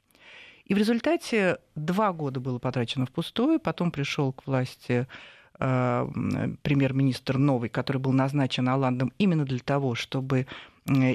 И 0.65 0.75
в 0.75 0.77
результате 0.77 1.59
два 1.77 2.13
года 2.13 2.41
было 2.41 2.59
потрачено 2.59 3.07
впустую, 3.07 3.61
потом 3.61 3.93
пришел 3.93 4.33
к 4.33 4.45
власти 4.49 5.07
премьер-министр 5.59 7.39
новый, 7.39 7.69
который 7.69 7.99
был 7.99 8.13
назначен 8.13 8.69
Оландом 8.69 9.13
именно 9.19 9.45
для 9.45 9.59
того, 9.59 9.95
чтобы 9.95 10.47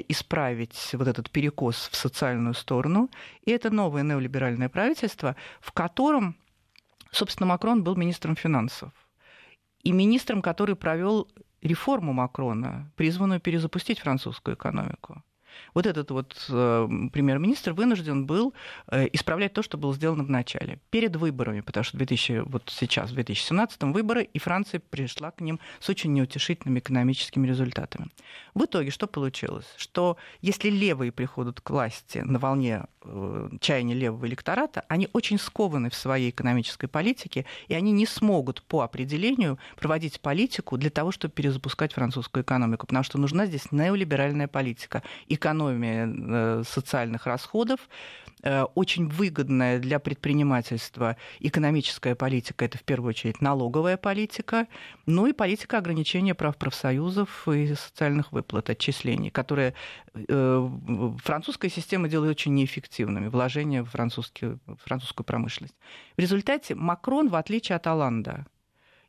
исправить 0.08 0.90
вот 0.92 1.08
этот 1.08 1.30
перекос 1.30 1.88
в 1.90 1.96
социальную 1.96 2.54
сторону. 2.54 3.08
И 3.44 3.50
это 3.50 3.70
новое 3.70 4.02
неолиберальное 4.02 4.68
правительство, 4.68 5.34
в 5.60 5.72
котором, 5.72 6.36
собственно, 7.10 7.46
Макрон 7.46 7.82
был 7.82 7.96
министром 7.96 8.36
финансов. 8.36 8.90
И 9.82 9.92
министром, 9.92 10.42
который 10.42 10.76
провел 10.76 11.28
реформу 11.62 12.12
Макрона, 12.12 12.90
призванную 12.96 13.40
перезапустить 13.40 14.00
французскую 14.00 14.56
экономику. 14.56 15.22
Вот 15.74 15.86
этот 15.86 16.10
вот 16.10 16.46
э, 16.48 16.88
премьер-министр 17.12 17.72
вынужден 17.72 18.26
был 18.26 18.54
э, 18.88 19.08
исправлять 19.12 19.52
то, 19.52 19.62
что 19.62 19.78
было 19.78 19.94
сделано 19.94 20.24
в 20.24 20.30
начале, 20.30 20.78
перед 20.90 21.16
выборами, 21.16 21.60
потому 21.60 21.84
что 21.84 21.96
2000, 21.96 22.42
вот 22.46 22.72
сейчас, 22.74 23.10
в 23.10 23.14
2017 23.14 23.82
выборы, 23.84 24.22
и 24.24 24.38
Франция 24.38 24.80
пришла 24.80 25.30
к 25.30 25.40
ним 25.40 25.60
с 25.80 25.88
очень 25.88 26.12
неутешительными 26.12 26.78
экономическими 26.78 27.46
результатами. 27.46 28.08
В 28.54 28.64
итоге 28.64 28.90
что 28.90 29.06
получилось? 29.06 29.66
Что 29.76 30.16
если 30.40 30.68
левые 30.68 31.12
приходят 31.12 31.60
к 31.60 31.70
власти 31.70 32.18
на 32.18 32.38
волне 32.38 32.84
э, 33.02 33.48
чаяния 33.60 33.94
левого 33.94 34.26
электората, 34.26 34.84
они 34.88 35.08
очень 35.12 35.38
скованы 35.38 35.90
в 35.90 35.94
своей 35.94 36.30
экономической 36.30 36.86
политике, 36.86 37.46
и 37.68 37.74
они 37.74 37.92
не 37.92 38.06
смогут 38.06 38.62
по 38.62 38.82
определению 38.82 39.58
проводить 39.76 40.20
политику 40.20 40.76
для 40.76 40.90
того, 40.90 41.12
чтобы 41.12 41.34
перезапускать 41.34 41.92
французскую 41.92 42.42
экономику, 42.44 42.86
потому 42.86 43.04
что 43.04 43.18
нужна 43.18 43.46
здесь 43.46 43.72
неолиберальная 43.72 44.48
политика. 44.48 45.02
И 45.26 45.36
экономия 45.42 46.06
э, 46.06 46.62
социальных 46.64 47.26
расходов, 47.26 47.80
э, 48.42 48.62
очень 48.74 49.08
выгодная 49.08 49.80
для 49.80 49.98
предпринимательства 49.98 51.16
экономическая 51.40 52.14
политика, 52.14 52.64
это 52.64 52.78
в 52.78 52.84
первую 52.84 53.10
очередь 53.10 53.40
налоговая 53.40 53.96
политика, 53.96 54.68
ну 55.06 55.26
и 55.26 55.32
политика 55.32 55.78
ограничения 55.78 56.34
прав 56.34 56.56
профсоюзов 56.56 57.48
и 57.48 57.74
социальных 57.74 58.30
выплат, 58.30 58.70
отчислений, 58.70 59.30
которые 59.30 59.74
э, 60.14 60.70
французская 61.24 61.70
система 61.70 62.08
делает 62.08 62.30
очень 62.30 62.54
неэффективными, 62.54 63.26
вложения 63.26 63.82
в, 63.82 63.90
французскую, 63.90 64.60
французскую 64.84 65.24
промышленность. 65.24 65.74
В 66.16 66.20
результате 66.20 66.76
Макрон, 66.76 67.28
в 67.28 67.34
отличие 67.34 67.76
от 67.76 67.86
Оланда, 67.88 68.46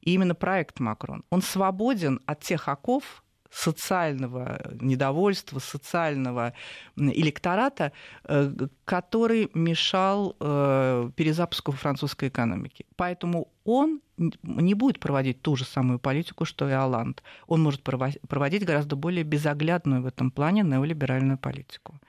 и 0.01 0.13
именно 0.13 0.35
проект 0.35 0.79
Макрон, 0.79 1.23
он 1.29 1.41
свободен 1.41 2.19
от 2.25 2.41
тех 2.41 2.67
оков, 2.67 3.22
социального 3.53 4.59
недовольства, 4.81 5.59
социального 5.59 6.53
электората, 6.95 7.91
э, 8.23 8.51
который 8.85 9.49
мешал 9.53 10.35
э, 10.39 11.11
перезапуску 11.15 11.71
французской 11.71 12.29
экономики. 12.29 12.85
Поэтому 12.95 13.47
он 13.63 14.01
не 14.43 14.73
будет 14.73 14.99
проводить 14.99 15.41
ту 15.41 15.55
же 15.55 15.65
самую 15.65 15.99
политику, 15.99 16.45
что 16.45 16.69
и 16.69 16.73
Оланд. 16.73 17.23
Он 17.47 17.61
может 17.61 17.81
проводить 17.83 18.65
гораздо 18.65 18.95
более 18.95 19.23
безоглядную 19.23 20.01
в 20.01 20.07
этом 20.07 20.31
плане 20.31 20.63
неолиберальную 20.63 21.37
политику. 21.37 21.99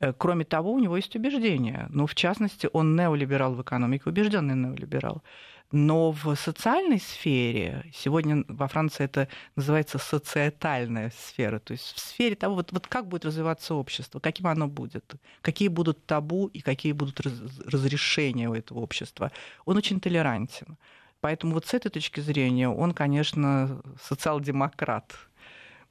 Э, 0.00 0.12
кроме 0.12 0.44
того, 0.44 0.72
у 0.72 0.78
него 0.78 0.96
есть 0.96 1.16
убеждения. 1.16 1.86
Ну, 1.90 2.06
в 2.06 2.14
частности, 2.14 2.68
он 2.72 2.96
неолиберал 2.96 3.54
в 3.54 3.62
экономике, 3.62 4.04
убежденный 4.06 4.54
неолиберал. 4.54 5.22
Но 5.70 6.12
в 6.12 6.34
социальной 6.34 6.98
сфере, 6.98 7.84
сегодня 7.94 8.42
во 8.48 8.68
Франции 8.68 9.04
это 9.04 9.28
называется 9.54 9.98
социетальная 9.98 11.12
сфера, 11.14 11.58
то 11.58 11.72
есть 11.72 11.94
в 11.94 11.98
сфере 11.98 12.36
того, 12.36 12.54
вот, 12.54 12.72
вот 12.72 12.86
как 12.86 13.06
будет 13.06 13.26
развиваться 13.26 13.74
общество, 13.74 14.18
каким 14.18 14.46
оно 14.46 14.66
будет, 14.66 15.14
какие 15.42 15.68
будут 15.68 16.06
табу 16.06 16.46
и 16.46 16.60
какие 16.60 16.92
будут 16.92 17.20
раз, 17.20 17.34
разрешения 17.66 18.48
у 18.48 18.54
этого 18.54 18.78
общества, 18.78 19.30
он 19.66 19.76
очень 19.76 20.00
толерантен. 20.00 20.78
Поэтому 21.20 21.52
вот 21.52 21.66
с 21.66 21.74
этой 21.74 21.90
точки 21.90 22.20
зрения 22.20 22.70
он, 22.70 22.94
конечно, 22.94 23.82
социал-демократ. 24.02 25.12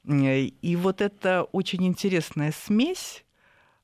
И 0.04 0.78
вот 0.80 1.00
это 1.00 1.44
очень 1.52 1.86
интересная 1.86 2.50
смесь 2.50 3.24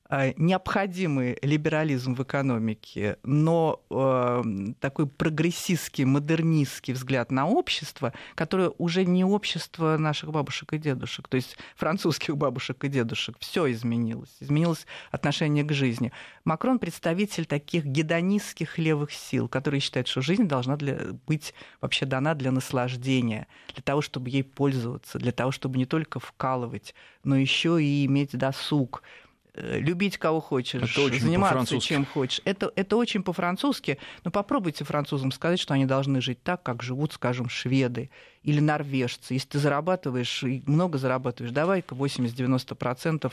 необходимый 0.09 1.37
либерализм 1.41 2.13
в 2.13 2.21
экономике, 2.21 3.17
но 3.23 3.81
э, 3.89 4.43
такой 4.79 5.07
прогрессистский, 5.07 6.05
модернистский 6.05 6.93
взгляд 6.93 7.31
на 7.31 7.47
общество, 7.47 8.13
которое 8.35 8.71
уже 8.77 9.03
не 9.03 9.25
общество 9.25 9.97
наших 9.97 10.31
бабушек 10.31 10.73
и 10.73 10.77
дедушек, 10.77 11.27
то 11.27 11.35
есть 11.35 11.57
французских 11.75 12.37
бабушек 12.37 12.83
и 12.83 12.87
дедушек, 12.87 13.37
все 13.39 13.71
изменилось, 13.71 14.35
изменилось 14.39 14.85
отношение 15.09 15.63
к 15.63 15.73
жизни. 15.73 16.11
Макрон 16.43 16.77
представитель 16.77 17.47
таких 17.47 17.85
гедонистских 17.85 18.77
левых 18.77 19.11
сил, 19.11 19.47
которые 19.47 19.81
считают, 19.81 20.07
что 20.07 20.21
жизнь 20.21 20.47
должна 20.47 20.75
для, 20.77 20.99
быть 21.25 21.55
вообще 21.81 22.05
дана 22.05 22.35
для 22.35 22.51
наслаждения, 22.51 23.47
для 23.73 23.81
того, 23.81 24.01
чтобы 24.01 24.29
ей 24.29 24.43
пользоваться, 24.43 25.17
для 25.17 25.31
того, 25.31 25.51
чтобы 25.51 25.79
не 25.79 25.87
только 25.87 26.19
вкалывать, 26.19 26.93
но 27.23 27.35
еще 27.35 27.83
и 27.83 28.05
иметь 28.05 28.37
досуг, 28.37 29.01
Э, 29.01 29.24
любить 29.55 30.17
кого 30.17 30.41
хочешь, 30.41 30.95
заниматься 30.95 31.79
чем 31.79 32.05
хочешь. 32.05 32.41
Это, 32.45 32.71
это 32.75 32.97
очень 32.97 33.23
по-французски. 33.23 33.97
Но 34.23 34.31
попробуйте 34.31 34.83
французам 34.83 35.31
сказать, 35.31 35.59
что 35.59 35.73
они 35.73 35.85
должны 35.85 36.21
жить 36.21 36.41
так, 36.43 36.63
как 36.63 36.83
живут, 36.83 37.13
скажем, 37.13 37.49
шведы 37.49 38.09
или 38.43 38.59
норвежцы. 38.59 39.33
Если 39.33 39.49
ты 39.49 39.59
зарабатываешь 39.59 40.43
и 40.43 40.61
много 40.65 40.97
зарабатываешь, 40.97 41.53
давай-ка 41.53 41.95
80-90% 41.95 43.31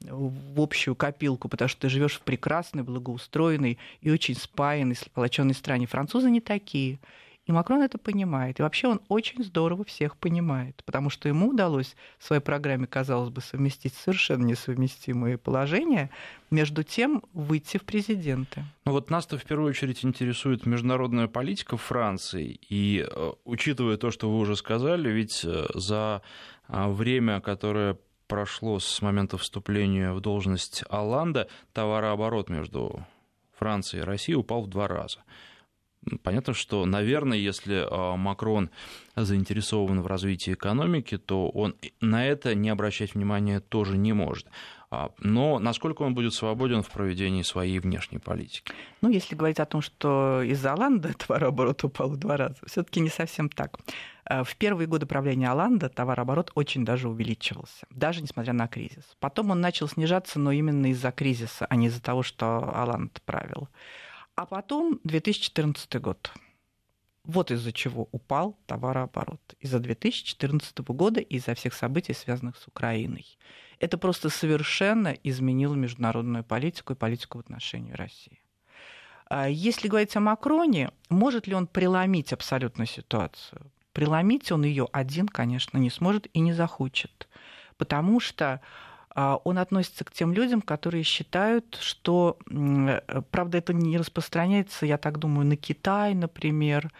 в 0.00 0.60
общую 0.60 0.94
копилку, 0.94 1.48
потому 1.48 1.68
что 1.68 1.82
ты 1.82 1.88
живешь 1.88 2.14
в 2.14 2.20
прекрасной, 2.22 2.82
благоустроенной 2.82 3.78
и 4.00 4.10
очень 4.10 4.34
спаянной, 4.34 4.96
сплоченной 4.96 5.54
стране. 5.54 5.86
Французы 5.86 6.30
не 6.30 6.40
такие. 6.40 6.98
И 7.46 7.52
Макрон 7.52 7.82
это 7.82 7.98
понимает. 7.98 8.60
И 8.60 8.62
вообще 8.62 8.86
он 8.86 9.00
очень 9.08 9.42
здорово 9.42 9.84
всех 9.84 10.16
понимает, 10.16 10.82
потому 10.84 11.10
что 11.10 11.28
ему 11.28 11.48
удалось 11.48 11.96
в 12.18 12.24
своей 12.24 12.40
программе, 12.40 12.86
казалось 12.86 13.30
бы, 13.30 13.40
совместить 13.40 13.94
совершенно 13.94 14.44
несовместимые 14.44 15.38
положения, 15.38 16.10
между 16.50 16.84
тем 16.84 17.24
выйти 17.32 17.78
в 17.78 17.84
президенты. 17.84 18.64
Ну 18.84 18.92
вот 18.92 19.10
нас-то 19.10 19.38
в 19.38 19.44
первую 19.44 19.70
очередь 19.70 20.04
интересует 20.04 20.66
международная 20.66 21.26
политика 21.26 21.76
Франции. 21.76 22.60
И 22.68 23.04
э, 23.04 23.32
учитывая 23.44 23.96
то, 23.96 24.10
что 24.10 24.30
вы 24.30 24.38
уже 24.38 24.54
сказали, 24.54 25.10
ведь 25.10 25.44
э, 25.44 25.66
за 25.74 26.22
а, 26.68 26.88
время, 26.90 27.40
которое 27.40 27.98
прошло 28.28 28.78
с 28.78 29.02
момента 29.02 29.36
вступления 29.36 30.12
в 30.12 30.20
должность 30.20 30.84
Алланда, 30.88 31.48
товарооборот 31.72 32.48
между 32.48 33.04
Францией 33.58 34.02
и 34.02 34.06
Россией 34.06 34.36
упал 34.36 34.62
в 34.62 34.68
два 34.68 34.88
раза. 34.88 35.18
Понятно, 36.22 36.52
что, 36.52 36.84
наверное, 36.84 37.38
если 37.38 37.86
а, 37.88 38.16
Макрон 38.16 38.70
заинтересован 39.14 40.02
в 40.02 40.06
развитии 40.06 40.52
экономики, 40.52 41.16
то 41.16 41.48
он 41.48 41.76
на 42.00 42.26
это 42.26 42.54
не 42.54 42.70
обращать 42.70 43.14
внимания 43.14 43.60
тоже 43.60 43.96
не 43.96 44.12
может. 44.12 44.48
А, 44.90 45.10
но 45.20 45.58
насколько 45.58 46.02
он 46.02 46.14
будет 46.14 46.34
свободен 46.34 46.82
в 46.82 46.90
проведении 46.90 47.42
своей 47.42 47.78
внешней 47.78 48.18
политики? 48.18 48.72
Ну, 49.00 49.08
если 49.08 49.34
говорить 49.34 49.58
о 49.58 49.64
том, 49.64 49.80
что 49.80 50.42
из-за 50.42 50.72
Оланда 50.72 51.14
товарооборот 51.18 51.82
упал 51.84 52.10
в 52.10 52.18
два 52.18 52.36
раза, 52.36 52.58
все 52.66 52.82
таки 52.82 53.00
не 53.00 53.08
совсем 53.08 53.48
так. 53.48 53.78
А, 54.24 54.44
в 54.44 54.54
первые 54.56 54.86
годы 54.86 55.06
правления 55.06 55.48
Оланда 55.50 55.88
товарооборот 55.88 56.50
очень 56.54 56.84
даже 56.84 57.08
увеличивался, 57.08 57.86
даже 57.90 58.22
несмотря 58.22 58.52
на 58.52 58.68
кризис. 58.68 59.04
Потом 59.18 59.50
он 59.50 59.60
начал 59.60 59.88
снижаться, 59.88 60.38
но 60.38 60.52
именно 60.52 60.90
из-за 60.90 61.10
кризиса, 61.10 61.64
а 61.70 61.76
не 61.76 61.86
из-за 61.86 62.02
того, 62.02 62.22
что 62.22 62.70
Оланд 62.74 63.22
правил. 63.24 63.68
А 64.34 64.46
потом 64.46 64.98
2014 65.04 66.00
год. 66.00 66.32
Вот 67.24 67.50
из-за 67.50 67.72
чего 67.72 68.08
упал 68.12 68.58
товарооборот. 68.66 69.54
Из-за 69.60 69.78
2014 69.78 70.78
года 70.78 71.20
и 71.20 71.36
из-за 71.36 71.54
всех 71.54 71.74
событий, 71.74 72.14
связанных 72.14 72.56
с 72.56 72.66
Украиной. 72.66 73.26
Это 73.78 73.98
просто 73.98 74.30
совершенно 74.30 75.08
изменило 75.08 75.74
международную 75.74 76.44
политику 76.44 76.94
и 76.94 76.96
политику 76.96 77.38
в 77.38 77.40
отношении 77.42 77.92
России. 77.92 78.40
А 79.26 79.48
если 79.48 79.88
говорить 79.88 80.16
о 80.16 80.20
Макроне, 80.20 80.90
может 81.08 81.46
ли 81.46 81.54
он 81.54 81.66
преломить 81.66 82.32
абсолютно 82.32 82.86
ситуацию? 82.86 83.70
Преломить 83.92 84.50
он 84.50 84.64
ее 84.64 84.88
один, 84.92 85.28
конечно, 85.28 85.78
не 85.78 85.90
сможет 85.90 86.26
и 86.32 86.40
не 86.40 86.52
захочет. 86.52 87.28
Потому 87.76 88.20
что 88.20 88.60
он 89.14 89.58
относится 89.58 90.04
к 90.04 90.12
тем 90.12 90.32
людям, 90.32 90.62
которые 90.62 91.02
считают, 91.02 91.78
что, 91.80 92.38
э, 92.50 93.22
правда, 93.30 93.58
это 93.58 93.72
не 93.72 93.98
распространяется, 93.98 94.86
я 94.86 94.98
так 94.98 95.18
думаю, 95.18 95.46
на 95.46 95.56
Китай, 95.56 96.14
например, 96.14 96.90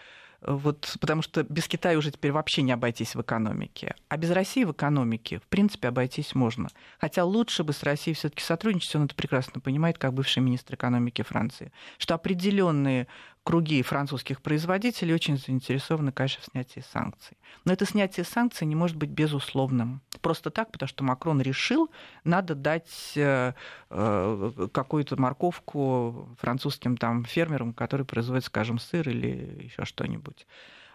вот, 0.44 0.96
потому 1.00 1.22
что 1.22 1.44
без 1.44 1.68
Китая 1.68 1.96
уже 1.96 2.10
теперь 2.10 2.32
вообще 2.32 2.62
не 2.62 2.72
обойтись 2.72 3.14
в 3.14 3.20
экономике. 3.20 3.94
А 4.08 4.16
без 4.16 4.30
России 4.30 4.64
в 4.64 4.72
экономике, 4.72 5.38
в 5.38 5.44
принципе, 5.44 5.88
обойтись 5.88 6.34
можно. 6.34 6.68
Хотя 6.98 7.24
лучше 7.24 7.62
бы 7.62 7.72
с 7.72 7.82
Россией 7.84 8.16
все-таки 8.16 8.42
сотрудничать, 8.42 8.96
он 8.96 9.04
это 9.04 9.14
прекрасно 9.14 9.60
понимает, 9.60 9.98
как 9.98 10.12
бывший 10.12 10.40
министр 10.40 10.74
экономики 10.74 11.22
Франции, 11.22 11.72
что 11.96 12.14
определенные 12.14 13.06
круги 13.44 13.82
французских 13.82 14.40
производителей 14.40 15.14
очень 15.14 15.36
заинтересованы, 15.36 16.12
конечно, 16.12 16.42
в 16.42 16.46
снятии 16.46 16.84
санкций. 16.92 17.36
Но 17.64 17.72
это 17.72 17.84
снятие 17.84 18.24
санкций 18.24 18.66
не 18.66 18.76
может 18.76 18.96
быть 18.96 19.10
безусловным. 19.10 20.00
Просто 20.20 20.50
так, 20.50 20.70
потому 20.70 20.88
что 20.88 21.04
Макрон 21.04 21.40
решил, 21.40 21.90
надо 22.24 22.54
дать 22.54 23.12
э, 23.16 23.52
э, 23.90 24.68
какую-то 24.72 25.20
морковку 25.20 26.36
французским 26.40 26.96
там, 26.96 27.24
фермерам, 27.24 27.72
которые 27.72 28.06
производят, 28.06 28.44
скажем, 28.44 28.78
сыр 28.78 29.08
или 29.08 29.64
еще 29.64 29.84
что-нибудь. 29.84 30.46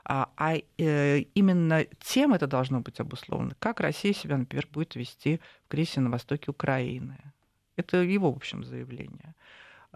А, 0.06 0.30
а 0.38 0.56
э, 0.78 1.20
именно 1.34 1.84
тем 2.00 2.34
это 2.34 2.48
должно 2.48 2.80
быть 2.80 3.02
обусловлено. 3.02 3.52
Как 3.60 3.82
Россия 3.82 4.14
себя, 4.14 4.38
например, 4.38 4.68
будет 4.72 4.96
вести 4.96 5.42
в 5.66 5.68
кризисе 5.68 6.00
на 6.00 6.10
востоке 6.10 6.50
Украины. 6.50 7.18
Это 7.76 7.98
его, 7.98 8.32
в 8.32 8.38
общем, 8.38 8.64
заявление. 8.64 9.36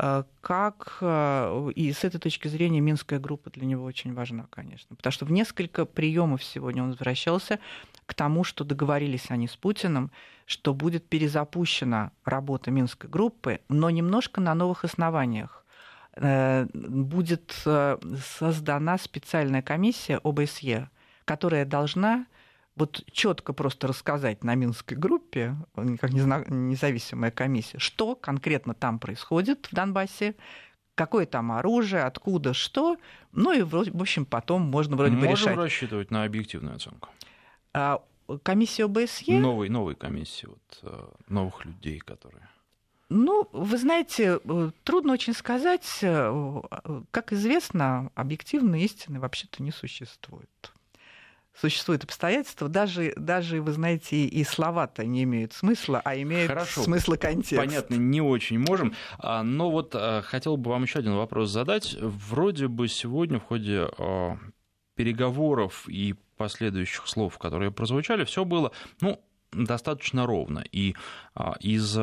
Э, 0.04 0.24
как, 0.42 0.98
э, 1.02 1.72
и 1.76 1.94
с 1.94 2.04
этой 2.04 2.20
точки 2.20 2.48
зрения 2.48 2.80
Минская 2.82 3.20
группа 3.20 3.52
для 3.52 3.68
него 3.68 3.86
очень 3.86 4.16
важна, 4.16 4.48
конечно, 4.50 4.96
потому 4.96 5.12
что 5.12 5.26
в 5.26 5.32
несколько 5.32 5.86
приемов 5.86 6.44
сегодня 6.44 6.82
он 6.82 6.90
возвращался 6.90 7.60
к 8.08 8.16
тому, 8.16 8.44
что 8.44 8.64
договорились 8.64 9.30
они 9.30 9.48
с 9.48 9.56
Путиным, 9.56 10.10
что 10.48 10.74
будет 10.74 11.08
перезапущена 11.08 12.12
работа 12.26 12.72
Минской 12.72 13.12
группы, 13.12 13.60
но 13.70 13.92
немножко 13.92 14.42
на 14.42 14.56
новых 14.56 14.86
основаниях. 14.86 15.64
Э, 16.16 16.66
будет 16.74 17.54
создана 18.40 18.98
специальная 18.98 19.62
комиссия 19.62 20.20
ОБСЕ, 20.24 20.90
которая 21.26 21.64
должна 21.64 22.26
вот 22.76 23.04
четко 23.12 23.54
просто 23.54 23.88
рассказать 23.88 24.44
на 24.44 24.56
Минской 24.56 24.98
группе, 24.98 25.56
как 26.00 26.12
независимая 26.14 27.32
комиссия, 27.32 27.80
что 27.80 28.16
конкретно 28.16 28.74
там 28.74 29.00
происходит 29.00 29.68
в 29.68 29.76
Донбассе, 29.76 30.36
какое 30.96 31.26
там 31.26 31.52
оружие, 31.52 32.04
откуда, 32.04 32.54
что. 32.54 32.98
Ну 33.32 33.52
и, 33.52 33.62
в 33.62 34.02
общем, 34.02 34.26
потом 34.26 34.64
можно 34.64 34.96
вроде 34.96 35.16
Можем 35.16 35.28
бы 35.28 35.32
решать. 35.32 35.48
Можем 35.48 35.64
рассчитывать 35.64 36.12
на 36.12 36.24
объективную 36.24 36.76
оценку. 36.76 37.10
А, 37.74 38.02
комиссия 38.44 38.86
ОБСЕ... 38.86 39.40
Новой, 39.40 39.70
новой 39.70 39.96
комиссии, 39.96 40.48
вот, 40.48 40.80
э, 40.84 41.08
новых 41.28 41.66
людей, 41.66 42.00
которые... 42.00 42.48
Ну, 43.10 43.50
вы 43.52 43.78
знаете, 43.78 44.40
э, 44.44 44.72
трудно 44.84 45.14
очень 45.14 45.34
сказать. 45.34 46.00
Э, 46.02 46.62
как 47.12 47.34
известно, 47.34 48.10
объективной 48.16 48.84
истины 48.84 49.20
вообще-то 49.20 49.62
не 49.62 49.72
существует 49.72 50.72
существуют 51.60 52.04
обстоятельства, 52.04 52.68
даже, 52.70 53.14
даже 53.16 53.62
вы 53.62 53.72
знаете, 53.74 54.26
и 54.26 54.44
слова-то 54.44 55.06
не 55.06 55.24
имеют 55.24 55.54
смысла, 55.54 56.02
а 56.04 56.16
имеют 56.16 56.50
Хорошо. 56.50 56.84
смысл 56.84 57.14
контекст. 57.20 57.56
Понятно, 57.56 57.96
не 57.96 58.22
очень 58.22 58.60
можем. 58.60 58.94
А, 59.20 59.44
но 59.44 59.70
вот 59.70 59.94
а, 59.96 60.22
хотел 60.22 60.58
бы 60.58 60.72
вам 60.72 60.84
еще 60.84 61.00
один 61.00 61.16
вопрос 61.16 61.50
задать. 61.50 61.96
Вроде 62.00 62.68
бы 62.68 62.88
сегодня 62.88 63.40
в 63.40 63.44
ходе 63.44 63.88
а, 63.98 64.38
переговоров 64.96 65.88
и 65.88 66.16
последующих 66.38 67.08
слов, 67.08 67.38
которые 67.38 67.72
прозвучали, 67.72 68.24
все 68.24 68.46
было, 68.46 68.72
ну, 69.02 69.22
достаточно 69.52 70.26
ровно. 70.26 70.64
И 70.72 70.96
из 71.60 72.00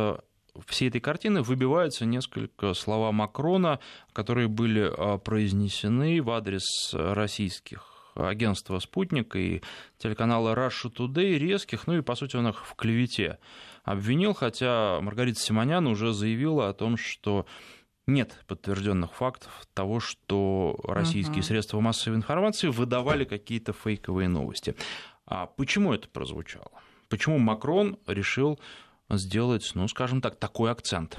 всей 0.66 0.88
этой 0.88 1.00
картины 1.00 1.42
выбиваются 1.42 2.04
несколько 2.04 2.74
слова 2.74 3.10
Макрона, 3.10 3.80
которые 4.12 4.46
были 4.46 4.92
произнесены 5.18 6.22
в 6.22 6.30
адрес 6.30 6.92
российских 6.92 7.97
агентства 8.18 8.78
«Спутник» 8.78 9.36
и 9.36 9.62
телеканала 9.98 10.54
Russia 10.54 10.92
Today 10.92 11.38
резких, 11.38 11.86
ну 11.86 11.98
и, 11.98 12.02
по 12.02 12.14
сути, 12.14 12.36
он 12.36 12.48
их 12.48 12.66
в 12.66 12.74
клевете 12.74 13.38
обвинил, 13.84 14.34
хотя 14.34 15.00
Маргарита 15.00 15.40
Симонян 15.40 15.86
уже 15.86 16.12
заявила 16.12 16.68
о 16.68 16.74
том, 16.74 16.96
что 16.96 17.46
нет 18.06 18.42
подтвержденных 18.46 19.14
фактов 19.14 19.66
того, 19.74 20.00
что 20.00 20.78
российские 20.84 21.40
uh-huh. 21.40 21.46
средства 21.46 21.80
массовой 21.80 22.16
информации 22.16 22.68
выдавали 22.68 23.24
какие-то 23.24 23.72
фейковые 23.72 24.28
новости. 24.28 24.74
А 25.26 25.46
почему 25.46 25.92
это 25.92 26.08
прозвучало? 26.08 26.70
Почему 27.08 27.38
Макрон 27.38 27.98
решил 28.06 28.58
сделать, 29.10 29.70
ну, 29.74 29.88
скажем 29.88 30.20
так, 30.20 30.36
такой 30.36 30.70
акцент? 30.70 31.18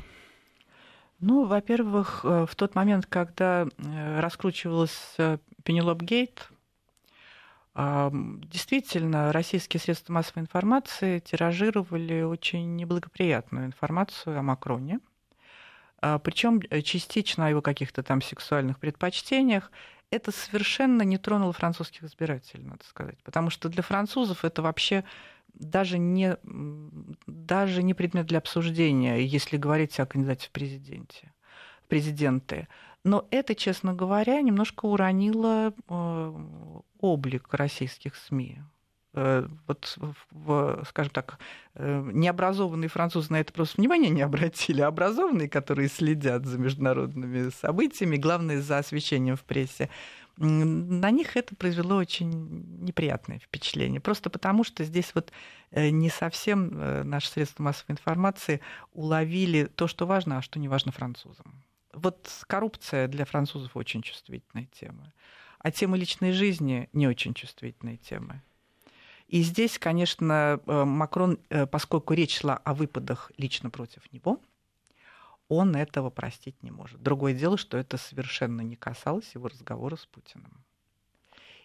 Ну, 1.20 1.46
во-первых, 1.46 2.22
э, 2.24 2.46
в 2.50 2.56
тот 2.56 2.76
момент, 2.76 3.06
когда 3.06 3.68
э, 3.78 4.20
раскручивалась 4.20 5.16
э, 5.18 5.38
Пенелоп 5.64 6.02
Гейт, 6.02 6.50
Действительно, 7.80 9.32
российские 9.32 9.80
средства 9.80 10.12
массовой 10.12 10.42
информации 10.42 11.20
тиражировали 11.20 12.24
очень 12.24 12.76
неблагоприятную 12.76 13.68
информацию 13.68 14.38
о 14.38 14.42
Макроне, 14.42 15.00
а, 16.02 16.20
причем 16.20 16.62
частично 16.84 17.46
о 17.46 17.50
его 17.50 17.62
каких-то 17.62 18.04
там 18.04 18.22
сексуальных 18.22 18.80
предпочтениях. 18.80 19.72
Это 20.12 20.32
совершенно 20.32 21.04
не 21.04 21.18
тронуло 21.18 21.54
французских 21.54 22.04
избирателей, 22.04 22.66
надо 22.66 22.84
сказать, 22.84 23.18
потому 23.24 23.50
что 23.50 23.70
для 23.70 23.84
французов 23.84 24.44
это 24.44 24.62
вообще 24.62 25.06
даже 25.54 26.00
не, 26.00 26.36
даже 27.28 27.82
не 27.84 27.94
предмет 27.94 28.26
для 28.26 28.40
обсуждения, 28.40 29.24
если 29.26 29.56
говорить 29.56 30.00
о 30.00 30.06
кандидате 30.06 30.48
в 30.48 30.52
президенте, 30.52 31.32
в 31.86 31.88
президенты. 31.88 32.68
Но 33.04 33.28
это, 33.32 33.56
честно 33.56 33.94
говоря, 33.94 34.42
немножко 34.42 34.86
уронило 34.86 35.74
э, 35.88 36.34
облик 37.00 37.48
российских 37.54 38.16
СМИ. 38.16 38.60
Э, 39.14 39.48
вот, 39.68 39.98
скажем 40.88 41.12
так, 41.14 41.40
э, 41.76 42.10
необразованные 42.12 42.90
французы 42.90 43.32
на 43.32 43.40
это 43.40 43.54
просто 43.54 43.80
внимания 43.80 44.10
не 44.10 44.22
обратили, 44.22 44.82
а 44.82 44.88
образованные, 44.88 45.50
которые 45.50 45.88
следят 45.88 46.46
за 46.46 46.58
международными 46.58 47.50
событиями, 47.50 48.18
главное, 48.18 48.62
за 48.62 48.80
освещением 48.80 49.38
в 49.38 49.44
прессе, 49.44 49.90
на 50.38 51.12
них 51.12 51.36
это 51.36 51.54
произвело 51.54 51.98
очень 51.98 52.32
неприятное 52.82 53.40
впечатление. 53.40 54.00
Просто 54.00 54.30
потому, 54.30 54.64
что 54.64 54.86
здесь 54.86 55.12
вот 55.14 55.34
не 55.74 56.10
совсем 56.10 57.10
наши 57.10 57.28
средства 57.28 57.64
массовой 57.64 57.92
информации 57.92 58.62
уловили 58.94 59.66
то, 59.66 59.88
что 59.90 60.08
важно, 60.08 60.38
а 60.38 60.42
что 60.42 60.58
не 60.58 60.70
важно 60.70 60.94
французам. 60.94 61.62
Вот 61.94 62.30
коррупция 62.48 63.08
для 63.08 63.26
французов 63.26 63.76
очень 63.76 64.02
чувствительная 64.02 64.68
тема, 64.68 65.14
а 65.60 65.72
тема 65.72 65.98
личной 65.98 66.32
жизни 66.32 66.90
не 66.94 67.08
очень 67.08 67.34
чувствительная 67.34 67.98
тема. 67.98 68.44
И 69.28 69.42
здесь, 69.42 69.78
конечно, 69.78 70.60
э, 70.66 70.84
Макрон, 70.86 71.40
поскольку 71.72 72.14
речь 72.14 72.40
шла 72.40 72.58
о 72.58 72.74
выпадах 72.74 73.32
лично 73.38 73.70
против 73.70 74.12
него, 74.12 74.40
он 75.50 75.76
этого 75.76 76.12
простить 76.12 76.62
не 76.64 76.72
может. 76.72 77.02
Другое 77.02 77.34
дело, 77.34 77.58
что 77.58 77.78
это 77.78 77.98
совершенно 77.98 78.62
не 78.62 78.76
касалось 78.76 79.32
его 79.34 79.48
разговора 79.48 79.96
с 79.96 80.06
Путиным. 80.06 80.64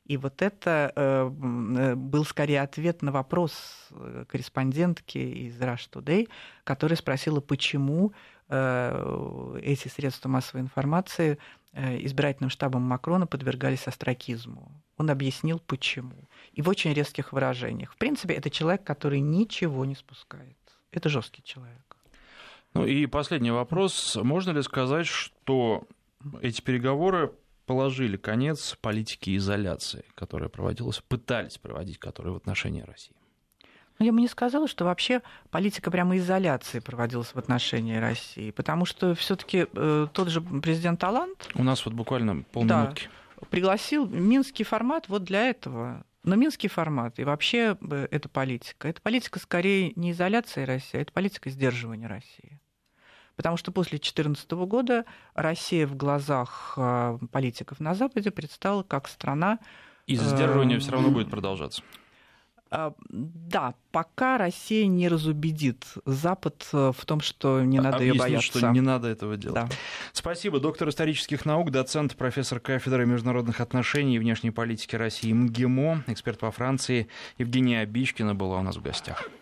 И 0.04 0.16
вот 0.18 0.42
это 0.42 0.92
э, 0.94 1.30
э 1.30 1.94
был 1.94 2.24
скорее 2.24 2.60
ответ 2.60 3.00
на 3.00 3.10
вопрос 3.12 3.88
э, 3.90 4.24
корреспондентки 4.28 5.18
из 5.18 5.58
Rush 5.58 5.88
Today, 5.90 6.28
которая 6.64 6.96
спросила, 6.96 7.40
почему 7.40 8.10
э, 8.10 8.12
эти 8.48 9.88
средства 9.88 10.28
массовой 10.28 10.60
информации 10.60 11.38
э, 11.72 12.04
избирательным 12.04 12.50
штабом 12.50 12.82
Макрона 12.82 13.26
подвергались 13.26 13.86
остракизму. 13.86 14.82
Он 14.96 15.10
объяснил, 15.10 15.60
почему. 15.66 16.28
И 16.52 16.62
в 16.62 16.68
очень 16.68 16.92
резких 16.92 17.32
выражениях. 17.32 17.92
В 17.92 17.96
принципе, 17.96 18.34
это 18.34 18.50
человек, 18.50 18.84
который 18.84 19.20
ничего 19.20 19.84
не 19.84 19.94
спускает. 19.94 20.56
Это 20.92 21.08
жесткий 21.08 21.42
человек. 21.42 21.96
Ну 22.74 22.84
и 22.86 23.06
последний 23.06 23.50
вопрос. 23.50 24.16
Можно 24.16 24.50
ли 24.50 24.62
сказать, 24.62 25.06
что 25.06 25.84
эти 26.42 26.60
переговоры 26.60 27.32
положили 27.66 28.16
конец 28.16 28.76
политике 28.80 29.36
изоляции, 29.36 30.04
которая 30.14 30.48
проводилась, 30.48 31.00
пытались 31.00 31.58
проводить, 31.58 31.98
которая 31.98 32.34
в 32.34 32.36
отношении 32.36 32.82
России? 32.82 33.16
Я 34.00 34.12
бы 34.12 34.20
не 34.20 34.28
сказала, 34.28 34.66
что 34.66 34.84
вообще 34.84 35.22
политика 35.50 35.90
прямо 35.90 36.16
изоляции 36.16 36.80
проводилась 36.80 37.28
в 37.28 37.36
отношении 37.36 37.96
России, 37.96 38.50
потому 38.50 38.86
что 38.86 39.14
все-таки 39.14 39.66
э, 39.72 40.08
тот 40.12 40.28
же 40.28 40.40
президент 40.40 40.98
Талант... 40.98 41.48
У 41.54 41.62
нас 41.62 41.84
вот 41.84 41.94
буквально 41.94 42.42
полминутки. 42.42 43.08
Да, 43.40 43.46
пригласил 43.50 44.06
Минский 44.06 44.64
формат 44.64 45.08
вот 45.08 45.22
для 45.24 45.48
этого. 45.48 46.04
Но 46.24 46.36
Минский 46.36 46.68
формат 46.68 47.18
и 47.18 47.24
вообще 47.24 47.76
э, 47.80 48.08
эта 48.10 48.28
политика, 48.28 48.88
это 48.88 49.00
политика 49.00 49.38
скорее 49.38 49.92
не 49.94 50.10
изоляции 50.10 50.64
России, 50.64 50.96
а 50.98 51.00
это 51.00 51.12
политика 51.12 51.50
сдерживания 51.50 52.08
России. 52.08 52.60
Потому 53.36 53.56
что 53.56 53.72
после 53.72 53.98
2014 53.98 54.50
года 54.52 55.04
Россия 55.34 55.86
в 55.86 55.96
глазах 55.96 56.74
а, 56.76 57.18
политиков 57.32 57.80
на 57.80 57.94
Западе 57.94 58.30
предстала 58.30 58.82
как 58.84 59.08
страна... 59.08 59.58
И 60.06 60.16
сдерживание 60.16 60.78
все 60.78 60.92
равно 60.92 61.10
будет 61.10 61.30
продолжаться. 61.30 61.82
А, 62.76 62.92
да, 63.08 63.74
пока 63.92 64.36
Россия 64.36 64.86
не 64.86 65.06
разубедит 65.08 65.84
Запад 66.06 66.66
э, 66.72 66.90
в 66.96 67.06
том, 67.06 67.20
что 67.20 67.62
не 67.62 67.78
надо 67.78 67.98
Объяснит, 67.98 68.14
ее 68.14 68.20
бояться. 68.20 68.58
что 68.58 68.70
не 68.70 68.80
надо 68.80 69.06
этого 69.06 69.36
делать. 69.36 69.54
Да. 69.54 69.68
Спасибо. 70.12 70.58
Доктор 70.58 70.88
исторических 70.88 71.44
наук, 71.44 71.70
доцент, 71.70 72.16
профессор 72.16 72.58
кафедры 72.58 73.06
международных 73.06 73.60
отношений 73.60 74.16
и 74.16 74.18
внешней 74.18 74.50
политики 74.50 74.96
России 74.96 75.32
МГИМО, 75.32 76.04
эксперт 76.08 76.40
по 76.40 76.50
Франции 76.50 77.06
Евгения 77.38 77.80
Обичкина 77.80 78.34
была 78.34 78.58
у 78.58 78.62
нас 78.62 78.76
в 78.76 78.82
гостях. 78.82 79.30